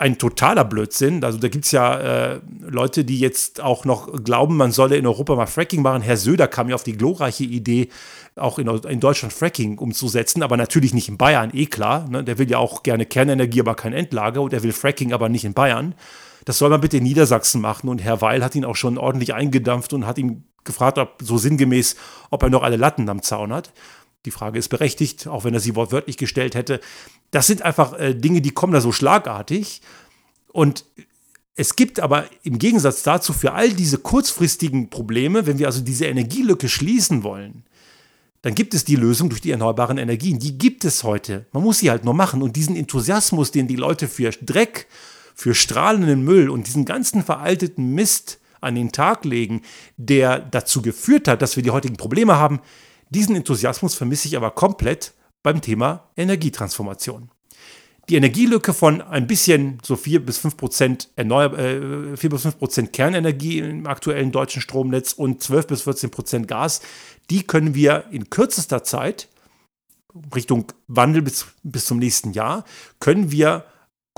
ein 0.00 0.16
totaler 0.16 0.64
Blödsinn. 0.64 1.22
Also 1.24 1.38
da 1.38 1.48
gibt 1.48 1.66
es 1.66 1.72
ja 1.72 2.32
äh, 2.32 2.40
Leute, 2.60 3.04
die 3.04 3.20
jetzt 3.20 3.60
auch 3.60 3.84
noch 3.84 4.24
glauben, 4.24 4.56
man 4.56 4.72
solle 4.72 4.96
in 4.96 5.06
Europa 5.06 5.36
mal 5.36 5.46
Fracking 5.46 5.82
machen. 5.82 6.00
Herr 6.00 6.16
Söder 6.16 6.48
kam 6.48 6.70
ja 6.70 6.74
auf 6.74 6.84
die 6.84 6.96
glorreiche 6.96 7.44
Idee, 7.44 7.90
auch 8.34 8.58
in, 8.58 8.66
in 8.66 9.00
Deutschland 9.00 9.34
Fracking 9.34 9.76
umzusetzen, 9.76 10.42
aber 10.42 10.56
natürlich 10.56 10.94
nicht 10.94 11.10
in 11.10 11.18
Bayern, 11.18 11.50
eh 11.52 11.66
klar. 11.66 12.08
Ne? 12.08 12.24
Der 12.24 12.38
will 12.38 12.50
ja 12.50 12.56
auch 12.56 12.82
gerne 12.82 13.04
Kernenergie, 13.04 13.60
aber 13.60 13.74
kein 13.74 13.92
Endlager 13.92 14.40
und 14.40 14.54
er 14.54 14.62
will 14.62 14.72
Fracking, 14.72 15.12
aber 15.12 15.28
nicht 15.28 15.44
in 15.44 15.52
Bayern. 15.52 15.94
Das 16.46 16.56
soll 16.56 16.70
man 16.70 16.80
bitte 16.80 16.96
in 16.96 17.02
Niedersachsen 17.02 17.60
machen. 17.60 17.90
Und 17.90 18.02
Herr 18.02 18.22
Weil 18.22 18.42
hat 18.42 18.54
ihn 18.54 18.64
auch 18.64 18.76
schon 18.76 18.96
ordentlich 18.96 19.34
eingedampft 19.34 19.92
und 19.92 20.06
hat 20.06 20.16
ihn 20.16 20.44
gefragt, 20.64 20.96
ob 20.96 21.18
so 21.20 21.36
sinngemäß, 21.36 21.96
ob 22.30 22.42
er 22.42 22.48
noch 22.48 22.62
alle 22.62 22.76
Latten 22.76 23.06
am 23.10 23.20
Zaun 23.20 23.52
hat. 23.52 23.70
Die 24.26 24.30
Frage 24.30 24.58
ist 24.58 24.68
berechtigt, 24.68 25.26
auch 25.26 25.44
wenn 25.44 25.54
er 25.54 25.60
sie 25.60 25.76
wortwörtlich 25.76 26.16
gestellt 26.16 26.54
hätte. 26.54 26.80
Das 27.30 27.46
sind 27.46 27.62
einfach 27.62 27.98
äh, 27.98 28.14
Dinge, 28.14 28.40
die 28.42 28.50
kommen 28.50 28.72
da 28.72 28.80
so 28.80 28.92
schlagartig. 28.92 29.80
Und 30.52 30.84
es 31.54 31.76
gibt 31.76 32.00
aber 32.00 32.26
im 32.42 32.58
Gegensatz 32.58 33.02
dazu 33.02 33.32
für 33.32 33.52
all 33.52 33.70
diese 33.70 33.98
kurzfristigen 33.98 34.90
Probleme, 34.90 35.46
wenn 35.46 35.58
wir 35.58 35.66
also 35.66 35.80
diese 35.80 36.06
Energielücke 36.06 36.68
schließen 36.68 37.22
wollen, 37.22 37.64
dann 38.42 38.54
gibt 38.54 38.72
es 38.72 38.84
die 38.84 38.96
Lösung 38.96 39.28
durch 39.28 39.42
die 39.42 39.50
erneuerbaren 39.50 39.98
Energien. 39.98 40.38
Die 40.38 40.56
gibt 40.56 40.84
es 40.84 41.04
heute. 41.04 41.46
Man 41.52 41.62
muss 41.62 41.78
sie 41.78 41.90
halt 41.90 42.04
nur 42.04 42.14
machen. 42.14 42.40
Und 42.42 42.56
diesen 42.56 42.76
Enthusiasmus, 42.76 43.50
den 43.50 43.68
die 43.68 43.76
Leute 43.76 44.08
für 44.08 44.30
Dreck, 44.30 44.86
für 45.34 45.54
strahlenden 45.54 46.22
Müll 46.22 46.48
und 46.48 46.66
diesen 46.66 46.84
ganzen 46.84 47.22
veralteten 47.22 47.94
Mist 47.94 48.38
an 48.60 48.74
den 48.74 48.92
Tag 48.92 49.24
legen, 49.24 49.62
der 49.96 50.38
dazu 50.38 50.82
geführt 50.82 51.28
hat, 51.28 51.42
dass 51.42 51.56
wir 51.56 51.62
die 51.62 51.70
heutigen 51.70 51.96
Probleme 51.96 52.36
haben, 52.36 52.60
diesen 53.10 53.36
Enthusiasmus 53.36 53.94
vermisse 53.94 54.28
ich 54.28 54.36
aber 54.36 54.52
komplett 54.52 55.12
beim 55.42 55.60
Thema 55.60 56.08
Energietransformation. 56.16 57.30
Die 58.08 58.16
Energielücke 58.16 58.72
von 58.72 59.02
ein 59.02 59.26
bisschen 59.26 59.78
so 59.84 59.94
4 59.94 60.24
bis 60.24 60.38
5 60.38 60.56
Prozent, 60.56 61.10
Erneuer 61.14 61.56
äh, 61.56 62.16
4 62.16 62.30
bis 62.30 62.42
5 62.42 62.58
Prozent 62.58 62.92
Kernenergie 62.92 63.60
im 63.60 63.86
aktuellen 63.86 64.32
deutschen 64.32 64.62
Stromnetz 64.62 65.12
und 65.12 65.42
12 65.42 65.66
bis 65.68 65.82
14 65.82 66.10
Prozent 66.10 66.48
Gas, 66.48 66.80
die 67.30 67.46
können 67.46 67.74
wir 67.74 68.06
in 68.10 68.28
kürzester 68.30 68.82
Zeit, 68.82 69.28
Richtung 70.34 70.66
Wandel 70.88 71.22
bis, 71.22 71.46
bis 71.62 71.84
zum 71.84 71.98
nächsten 71.98 72.32
Jahr, 72.32 72.64
können 72.98 73.30
wir 73.30 73.64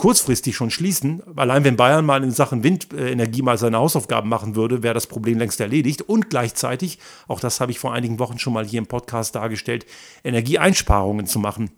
kurzfristig 0.02 0.56
schon 0.56 0.72
schließen. 0.72 1.22
Allein 1.36 1.62
wenn 1.62 1.76
Bayern 1.76 2.04
mal 2.04 2.24
in 2.24 2.32
Sachen 2.32 2.64
Windenergie 2.64 3.40
mal 3.40 3.56
seine 3.56 3.78
Hausaufgaben 3.78 4.28
machen 4.28 4.56
würde, 4.56 4.82
wäre 4.82 4.94
das 4.94 5.06
Problem 5.06 5.38
längst 5.38 5.60
erledigt. 5.60 6.02
Und 6.02 6.28
gleichzeitig, 6.28 6.98
auch 7.28 7.38
das 7.38 7.60
habe 7.60 7.70
ich 7.70 7.78
vor 7.78 7.92
einigen 7.92 8.18
Wochen 8.18 8.40
schon 8.40 8.52
mal 8.52 8.66
hier 8.66 8.80
im 8.80 8.88
Podcast 8.88 9.36
dargestellt, 9.36 9.86
Energieeinsparungen 10.24 11.26
zu 11.26 11.38
machen. 11.38 11.70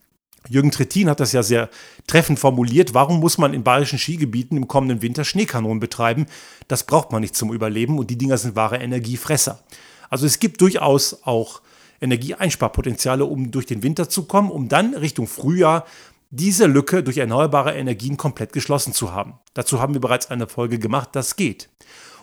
Jürgen 0.48 0.70
Trittin 0.70 1.10
hat 1.10 1.20
das 1.20 1.32
ja 1.32 1.42
sehr 1.42 1.68
treffend 2.06 2.38
formuliert. 2.38 2.94
Warum 2.94 3.20
muss 3.20 3.36
man 3.36 3.52
in 3.52 3.62
bayerischen 3.62 3.98
Skigebieten 3.98 4.56
im 4.56 4.68
kommenden 4.68 5.02
Winter 5.02 5.24
Schneekanonen 5.24 5.78
betreiben? 5.78 6.24
Das 6.66 6.84
braucht 6.84 7.12
man 7.12 7.20
nicht 7.20 7.36
zum 7.36 7.52
Überleben 7.52 7.98
und 7.98 8.08
die 8.08 8.16
Dinger 8.16 8.38
sind 8.38 8.56
wahre 8.56 8.78
Energiefresser. 8.78 9.62
Also 10.08 10.24
es 10.24 10.38
gibt 10.38 10.62
durchaus 10.62 11.24
auch 11.24 11.60
Energieeinsparpotenziale, 12.00 13.26
um 13.26 13.50
durch 13.50 13.66
den 13.66 13.82
Winter 13.82 14.08
zu 14.08 14.24
kommen, 14.24 14.50
um 14.50 14.68
dann 14.70 14.94
Richtung 14.94 15.26
Frühjahr 15.26 15.84
diese 16.30 16.66
Lücke 16.66 17.02
durch 17.02 17.18
erneuerbare 17.18 17.74
Energien 17.74 18.16
komplett 18.16 18.52
geschlossen 18.52 18.92
zu 18.92 19.12
haben. 19.12 19.34
Dazu 19.54 19.80
haben 19.80 19.94
wir 19.94 20.00
bereits 20.00 20.30
eine 20.30 20.46
Folge 20.46 20.78
gemacht, 20.78 21.10
das 21.12 21.36
geht. 21.36 21.68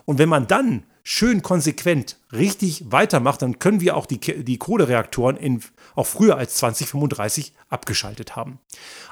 Und 0.06 0.18
wenn 0.18 0.30
man 0.30 0.48
dann 0.48 0.84
schön 1.04 1.42
konsequent 1.42 2.18
richtig 2.32 2.92
weitermacht, 2.92 3.42
dann 3.42 3.60
können 3.60 3.82
wir 3.82 3.96
auch 3.96 4.06
die, 4.06 4.20
die 4.20 4.58
Kohlereaktoren 4.58 5.38
in, 5.38 5.62
auch 5.96 6.08
früher 6.08 6.38
als 6.38 6.56
2035 6.56 7.54
abgeschaltet 7.70 8.36
haben. 8.36 8.60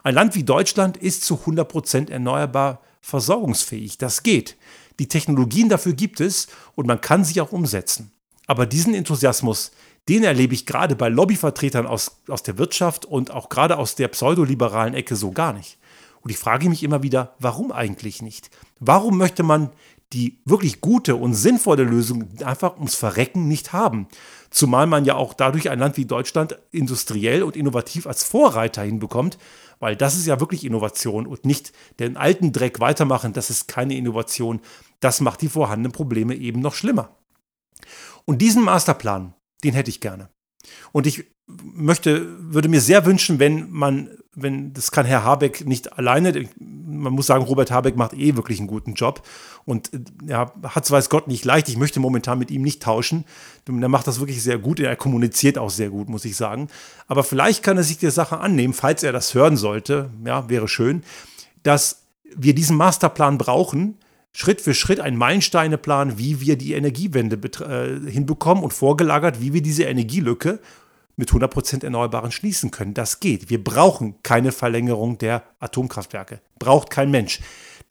Ein 0.03 0.15
Land 0.15 0.35
wie 0.35 0.43
Deutschland 0.43 0.97
ist 0.97 1.23
zu 1.23 1.35
100% 1.35 2.11
erneuerbar 2.11 2.81
versorgungsfähig. 3.01 3.97
Das 3.97 4.23
geht. 4.23 4.57
Die 4.99 5.07
Technologien 5.07 5.69
dafür 5.69 5.93
gibt 5.93 6.19
es 6.19 6.47
und 6.75 6.87
man 6.87 7.01
kann 7.01 7.23
sie 7.23 7.39
auch 7.41 7.51
umsetzen. 7.51 8.11
Aber 8.45 8.65
diesen 8.65 8.93
Enthusiasmus, 8.93 9.71
den 10.09 10.23
erlebe 10.23 10.55
ich 10.55 10.65
gerade 10.65 10.95
bei 10.95 11.07
Lobbyvertretern 11.07 11.85
aus, 11.85 12.21
aus 12.27 12.41
der 12.41 12.57
Wirtschaft 12.57 13.05
und 13.05 13.29
auch 13.29 13.47
gerade 13.47 13.77
aus 13.77 13.93
der 13.93 14.07
pseudoliberalen 14.07 14.95
Ecke 14.95 15.15
so 15.15 15.31
gar 15.31 15.53
nicht. 15.53 15.77
Und 16.21 16.31
ich 16.31 16.37
frage 16.37 16.67
mich 16.67 16.83
immer 16.83 17.03
wieder, 17.03 17.35
warum 17.39 17.71
eigentlich 17.71 18.21
nicht? 18.21 18.49
Warum 18.79 19.17
möchte 19.17 19.43
man 19.43 19.69
die 20.11 20.39
wirklich 20.43 20.81
gute 20.81 21.15
und 21.15 21.35
sinnvolle 21.35 21.83
Lösung 21.83 22.27
einfach 22.43 22.75
ums 22.77 22.95
Verrecken 22.95 23.47
nicht 23.47 23.71
haben? 23.71 24.07
Zumal 24.49 24.87
man 24.87 25.05
ja 25.05 25.13
auch 25.15 25.35
dadurch 25.35 25.69
ein 25.69 25.77
Land 25.77 25.95
wie 25.95 26.05
Deutschland 26.05 26.57
industriell 26.71 27.43
und 27.43 27.55
innovativ 27.55 28.07
als 28.07 28.23
Vorreiter 28.23 28.81
hinbekommt, 28.81 29.37
weil 29.79 29.95
das 29.95 30.15
ist 30.15 30.25
ja 30.25 30.39
wirklich 30.39 30.65
Innovation 30.65 31.27
und 31.27 31.45
nicht 31.45 31.71
den 31.99 32.17
alten 32.17 32.51
Dreck 32.51 32.79
weitermachen, 32.79 33.33
das 33.33 33.51
ist 33.51 33.67
keine 33.67 33.95
Innovation. 33.95 34.59
Das 34.99 35.21
macht 35.21 35.41
die 35.43 35.49
vorhandenen 35.49 35.91
Probleme 35.91 36.35
eben 36.35 36.61
noch 36.61 36.73
schlimmer. 36.73 37.15
Und 38.25 38.41
diesen 38.41 38.63
Masterplan, 38.63 39.35
den 39.63 39.73
hätte 39.73 39.89
ich 39.89 40.01
gerne. 40.01 40.29
Und 40.91 41.07
ich 41.07 41.25
möchte, 41.47 42.27
würde 42.53 42.69
mir 42.69 42.81
sehr 42.81 43.05
wünschen, 43.05 43.39
wenn 43.39 43.71
man, 43.71 44.09
wenn, 44.35 44.73
das 44.73 44.91
kann 44.91 45.05
Herr 45.05 45.23
Habeck 45.23 45.65
nicht 45.65 45.97
alleine, 45.97 46.47
man 46.59 47.13
muss 47.13 47.27
sagen, 47.27 47.43
Robert 47.43 47.71
Habeck 47.71 47.95
macht 47.95 48.13
eh 48.13 48.35
wirklich 48.35 48.59
einen 48.59 48.67
guten 48.67 48.93
Job 48.93 49.25
und 49.65 49.89
er 50.27 50.53
hat 50.63 50.85
es 50.85 50.91
weiß 50.91 51.09
Gott 51.09 51.27
nicht 51.27 51.45
leicht. 51.45 51.69
Ich 51.69 51.77
möchte 51.77 51.99
momentan 51.99 52.39
mit 52.39 52.51
ihm 52.51 52.61
nicht 52.61 52.83
tauschen. 52.83 53.25
Er 53.67 53.89
macht 53.89 54.07
das 54.07 54.19
wirklich 54.19 54.43
sehr 54.43 54.57
gut. 54.57 54.79
Er 54.79 54.95
kommuniziert 54.95 55.57
auch 55.57 55.69
sehr 55.69 55.89
gut, 55.89 56.09
muss 56.09 56.25
ich 56.25 56.35
sagen. 56.35 56.67
Aber 57.07 57.23
vielleicht 57.23 57.63
kann 57.63 57.77
er 57.77 57.83
sich 57.83 57.97
der 57.97 58.11
Sache 58.11 58.39
annehmen, 58.39 58.73
falls 58.73 59.03
er 59.03 59.11
das 59.11 59.33
hören 59.33 59.57
sollte. 59.57 60.09
Ja, 60.25 60.49
wäre 60.49 60.67
schön, 60.67 61.03
dass 61.63 62.03
wir 62.35 62.53
diesen 62.53 62.77
Masterplan 62.77 63.37
brauchen, 63.37 63.97
Schritt 64.31 64.61
für 64.61 64.73
Schritt 64.73 64.99
einen 64.99 65.17
Meilensteineplan, 65.17 66.17
wie 66.17 66.41
wir 66.41 66.57
die 66.57 66.73
Energiewende 66.73 67.37
äh, 67.65 68.09
hinbekommen 68.09 68.63
und 68.63 68.73
vorgelagert, 68.73 69.41
wie 69.41 69.53
wir 69.53 69.61
diese 69.61 69.83
Energielücke 69.83 70.59
mit 71.15 71.31
100% 71.31 71.83
Erneuerbaren 71.83 72.31
schließen 72.31 72.71
können. 72.71 72.93
Das 72.93 73.19
geht. 73.19 73.49
Wir 73.49 73.61
brauchen 73.61 74.15
keine 74.23 74.51
Verlängerung 74.51 75.17
der 75.17 75.43
Atomkraftwerke. 75.59 76.39
Braucht 76.59 76.89
kein 76.89 77.11
Mensch. 77.11 77.41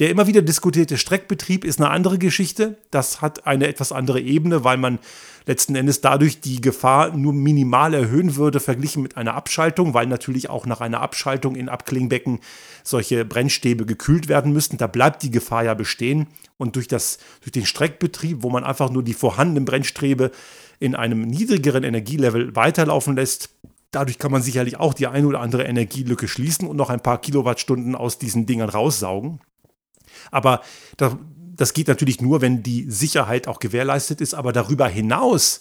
Der 0.01 0.11
immer 0.11 0.29
wieder 0.29 0.43
diskutierte 0.43 0.97
Streckbetrieb 0.97 1.65
ist 1.65 1.81
eine 1.81 1.91
andere 1.91 2.19
Geschichte. 2.19 2.79
Das 2.93 3.21
hat 3.21 3.49
eine 3.49 3.67
etwas 3.67 3.91
andere 3.91 4.21
Ebene, 4.21 4.63
weil 4.63 4.77
man 4.77 5.01
letzten 5.45 5.75
Endes 5.75 6.01
dadurch 6.01 6.41
die 6.41 6.61
Gefahr 6.61 7.17
nur 7.17 7.33
minimal 7.33 7.95
erhöhen 7.95 8.37
würde, 8.37 8.61
verglichen 8.61 9.03
mit 9.03 9.17
einer 9.17 9.35
Abschaltung, 9.35 9.95
weil 9.95 10.07
natürlich 10.07 10.51
auch 10.51 10.67
nach 10.67 10.81
einer 10.81 11.01
Abschaltung 11.01 11.57
in 11.57 11.69
Abklingbecken 11.69 12.39
solche 12.85 13.25
Brennstäbe 13.25 13.87
gekühlt 13.87 14.29
werden 14.29 14.53
müssten. 14.53 14.77
Da 14.77 14.87
bleibt 14.87 15.25
die 15.25 15.33
Gefahr 15.33 15.65
ja 15.65 15.75
bestehen. 15.75 16.29
Und 16.59 16.77
durch, 16.77 16.87
das, 16.87 17.19
durch 17.41 17.53
den 17.53 17.67
Streckbetrieb, 17.67 18.45
wo 18.45 18.51
man 18.51 18.63
einfach 18.63 18.91
nur 18.91 19.03
die 19.03 19.15
vorhandenen 19.15 19.65
Brennstäbe 19.65 20.31
in 20.79 20.95
einem 20.95 21.23
niedrigeren 21.23 21.83
Energielevel 21.83 22.55
weiterlaufen 22.55 23.17
lässt, 23.17 23.51
Dadurch 23.91 24.19
kann 24.19 24.31
man 24.31 24.43
sicherlich 24.43 24.77
auch 24.79 24.93
die 24.93 25.07
eine 25.07 25.27
oder 25.27 25.41
andere 25.41 25.65
Energielücke 25.65 26.29
schließen 26.29 26.69
und 26.69 26.77
noch 26.77 26.91
ein 26.91 27.01
paar 27.01 27.23
Kilowattstunden 27.23 27.95
aus 27.95 28.19
diesen 28.19 28.45
Dingern 28.45 28.69
raussaugen. 28.69 29.41
Aber 30.31 30.63
das 30.93 31.73
geht 31.73 31.89
natürlich 31.89 32.21
nur, 32.21 32.41
wenn 32.41 32.63
die 32.63 32.91
Sicherheit 32.91 33.49
auch 33.49 33.59
gewährleistet 33.59 34.21
ist. 34.21 34.35
Aber 34.35 34.53
darüber 34.53 34.89
hinaus, 34.89 35.61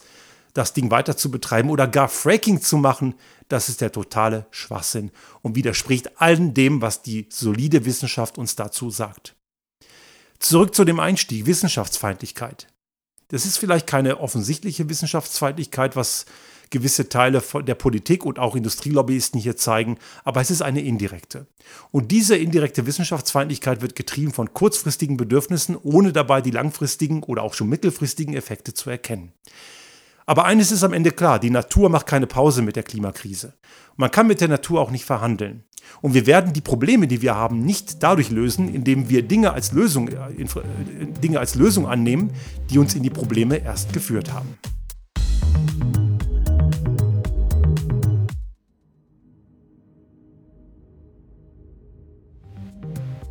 das 0.53 0.73
Ding 0.73 0.91
weiter 0.91 1.17
zu 1.17 1.29
betreiben 1.31 1.69
oder 1.69 1.87
gar 1.87 2.09
Fracking 2.09 2.61
zu 2.61 2.77
machen, 2.77 3.15
das 3.47 3.69
ist 3.69 3.81
der 3.81 3.91
totale 3.91 4.45
Schwachsinn 4.51 5.11
und 5.41 5.55
widerspricht 5.55 6.19
allem 6.19 6.53
dem, 6.53 6.81
was 6.81 7.01
die 7.01 7.27
solide 7.29 7.85
Wissenschaft 7.85 8.37
uns 8.37 8.55
dazu 8.55 8.89
sagt. 8.89 9.35
Zurück 10.39 10.75
zu 10.75 10.83
dem 10.83 10.99
Einstieg, 10.99 11.45
Wissenschaftsfeindlichkeit. 11.45 12.67
Das 13.29 13.45
ist 13.45 13.57
vielleicht 13.57 13.87
keine 13.87 14.19
offensichtliche 14.19 14.87
Wissenschaftsfeindlichkeit, 14.89 15.95
was 15.95 16.25
gewisse 16.69 17.09
Teile 17.09 17.41
der 17.65 17.75
Politik 17.75 18.25
und 18.25 18.39
auch 18.39 18.55
Industrielobbyisten 18.55 19.39
hier 19.39 19.57
zeigen, 19.57 19.97
aber 20.23 20.41
es 20.41 20.51
ist 20.51 20.61
eine 20.61 20.81
indirekte. 20.81 21.47
Und 21.91 22.11
diese 22.11 22.35
indirekte 22.35 22.85
Wissenschaftsfeindlichkeit 22.85 23.81
wird 23.81 23.95
getrieben 23.95 24.33
von 24.33 24.53
kurzfristigen 24.53 25.17
Bedürfnissen, 25.17 25.75
ohne 25.75 26.13
dabei 26.13 26.41
die 26.41 26.51
langfristigen 26.51 27.23
oder 27.23 27.43
auch 27.43 27.53
schon 27.53 27.69
mittelfristigen 27.69 28.35
Effekte 28.35 28.73
zu 28.73 28.89
erkennen. 28.89 29.31
Aber 30.25 30.43
eines 30.43 30.71
ist 30.73 30.83
am 30.83 30.91
Ende 30.91 31.11
klar, 31.11 31.39
die 31.39 31.49
Natur 31.49 31.89
macht 31.89 32.05
keine 32.05 32.27
Pause 32.27 32.61
mit 32.61 32.75
der 32.75 32.83
Klimakrise. 32.83 33.53
Man 33.95 34.11
kann 34.11 34.27
mit 34.27 34.41
der 34.41 34.49
Natur 34.49 34.81
auch 34.81 34.91
nicht 34.91 35.05
verhandeln. 35.05 35.63
Und 36.01 36.13
wir 36.13 36.25
werden 36.25 36.51
die 36.51 36.61
Probleme, 36.61 37.07
die 37.07 37.21
wir 37.21 37.35
haben, 37.35 37.63
nicht 37.63 38.03
dadurch 38.03 38.29
lösen, 38.29 38.73
indem 38.73 39.09
wir 39.09 39.23
Dinge 39.23 39.53
als 39.53 39.71
Lösung, 39.71 40.09
äh, 40.09 40.17
Dinge 41.23 41.39
als 41.39 41.55
Lösung 41.55 41.87
annehmen, 41.87 42.31
die 42.69 42.77
uns 42.77 42.93
in 42.93 43.03
die 43.03 43.09
Probleme 43.09 43.57
erst 43.57 43.93
geführt 43.93 44.33
haben. 44.33 44.57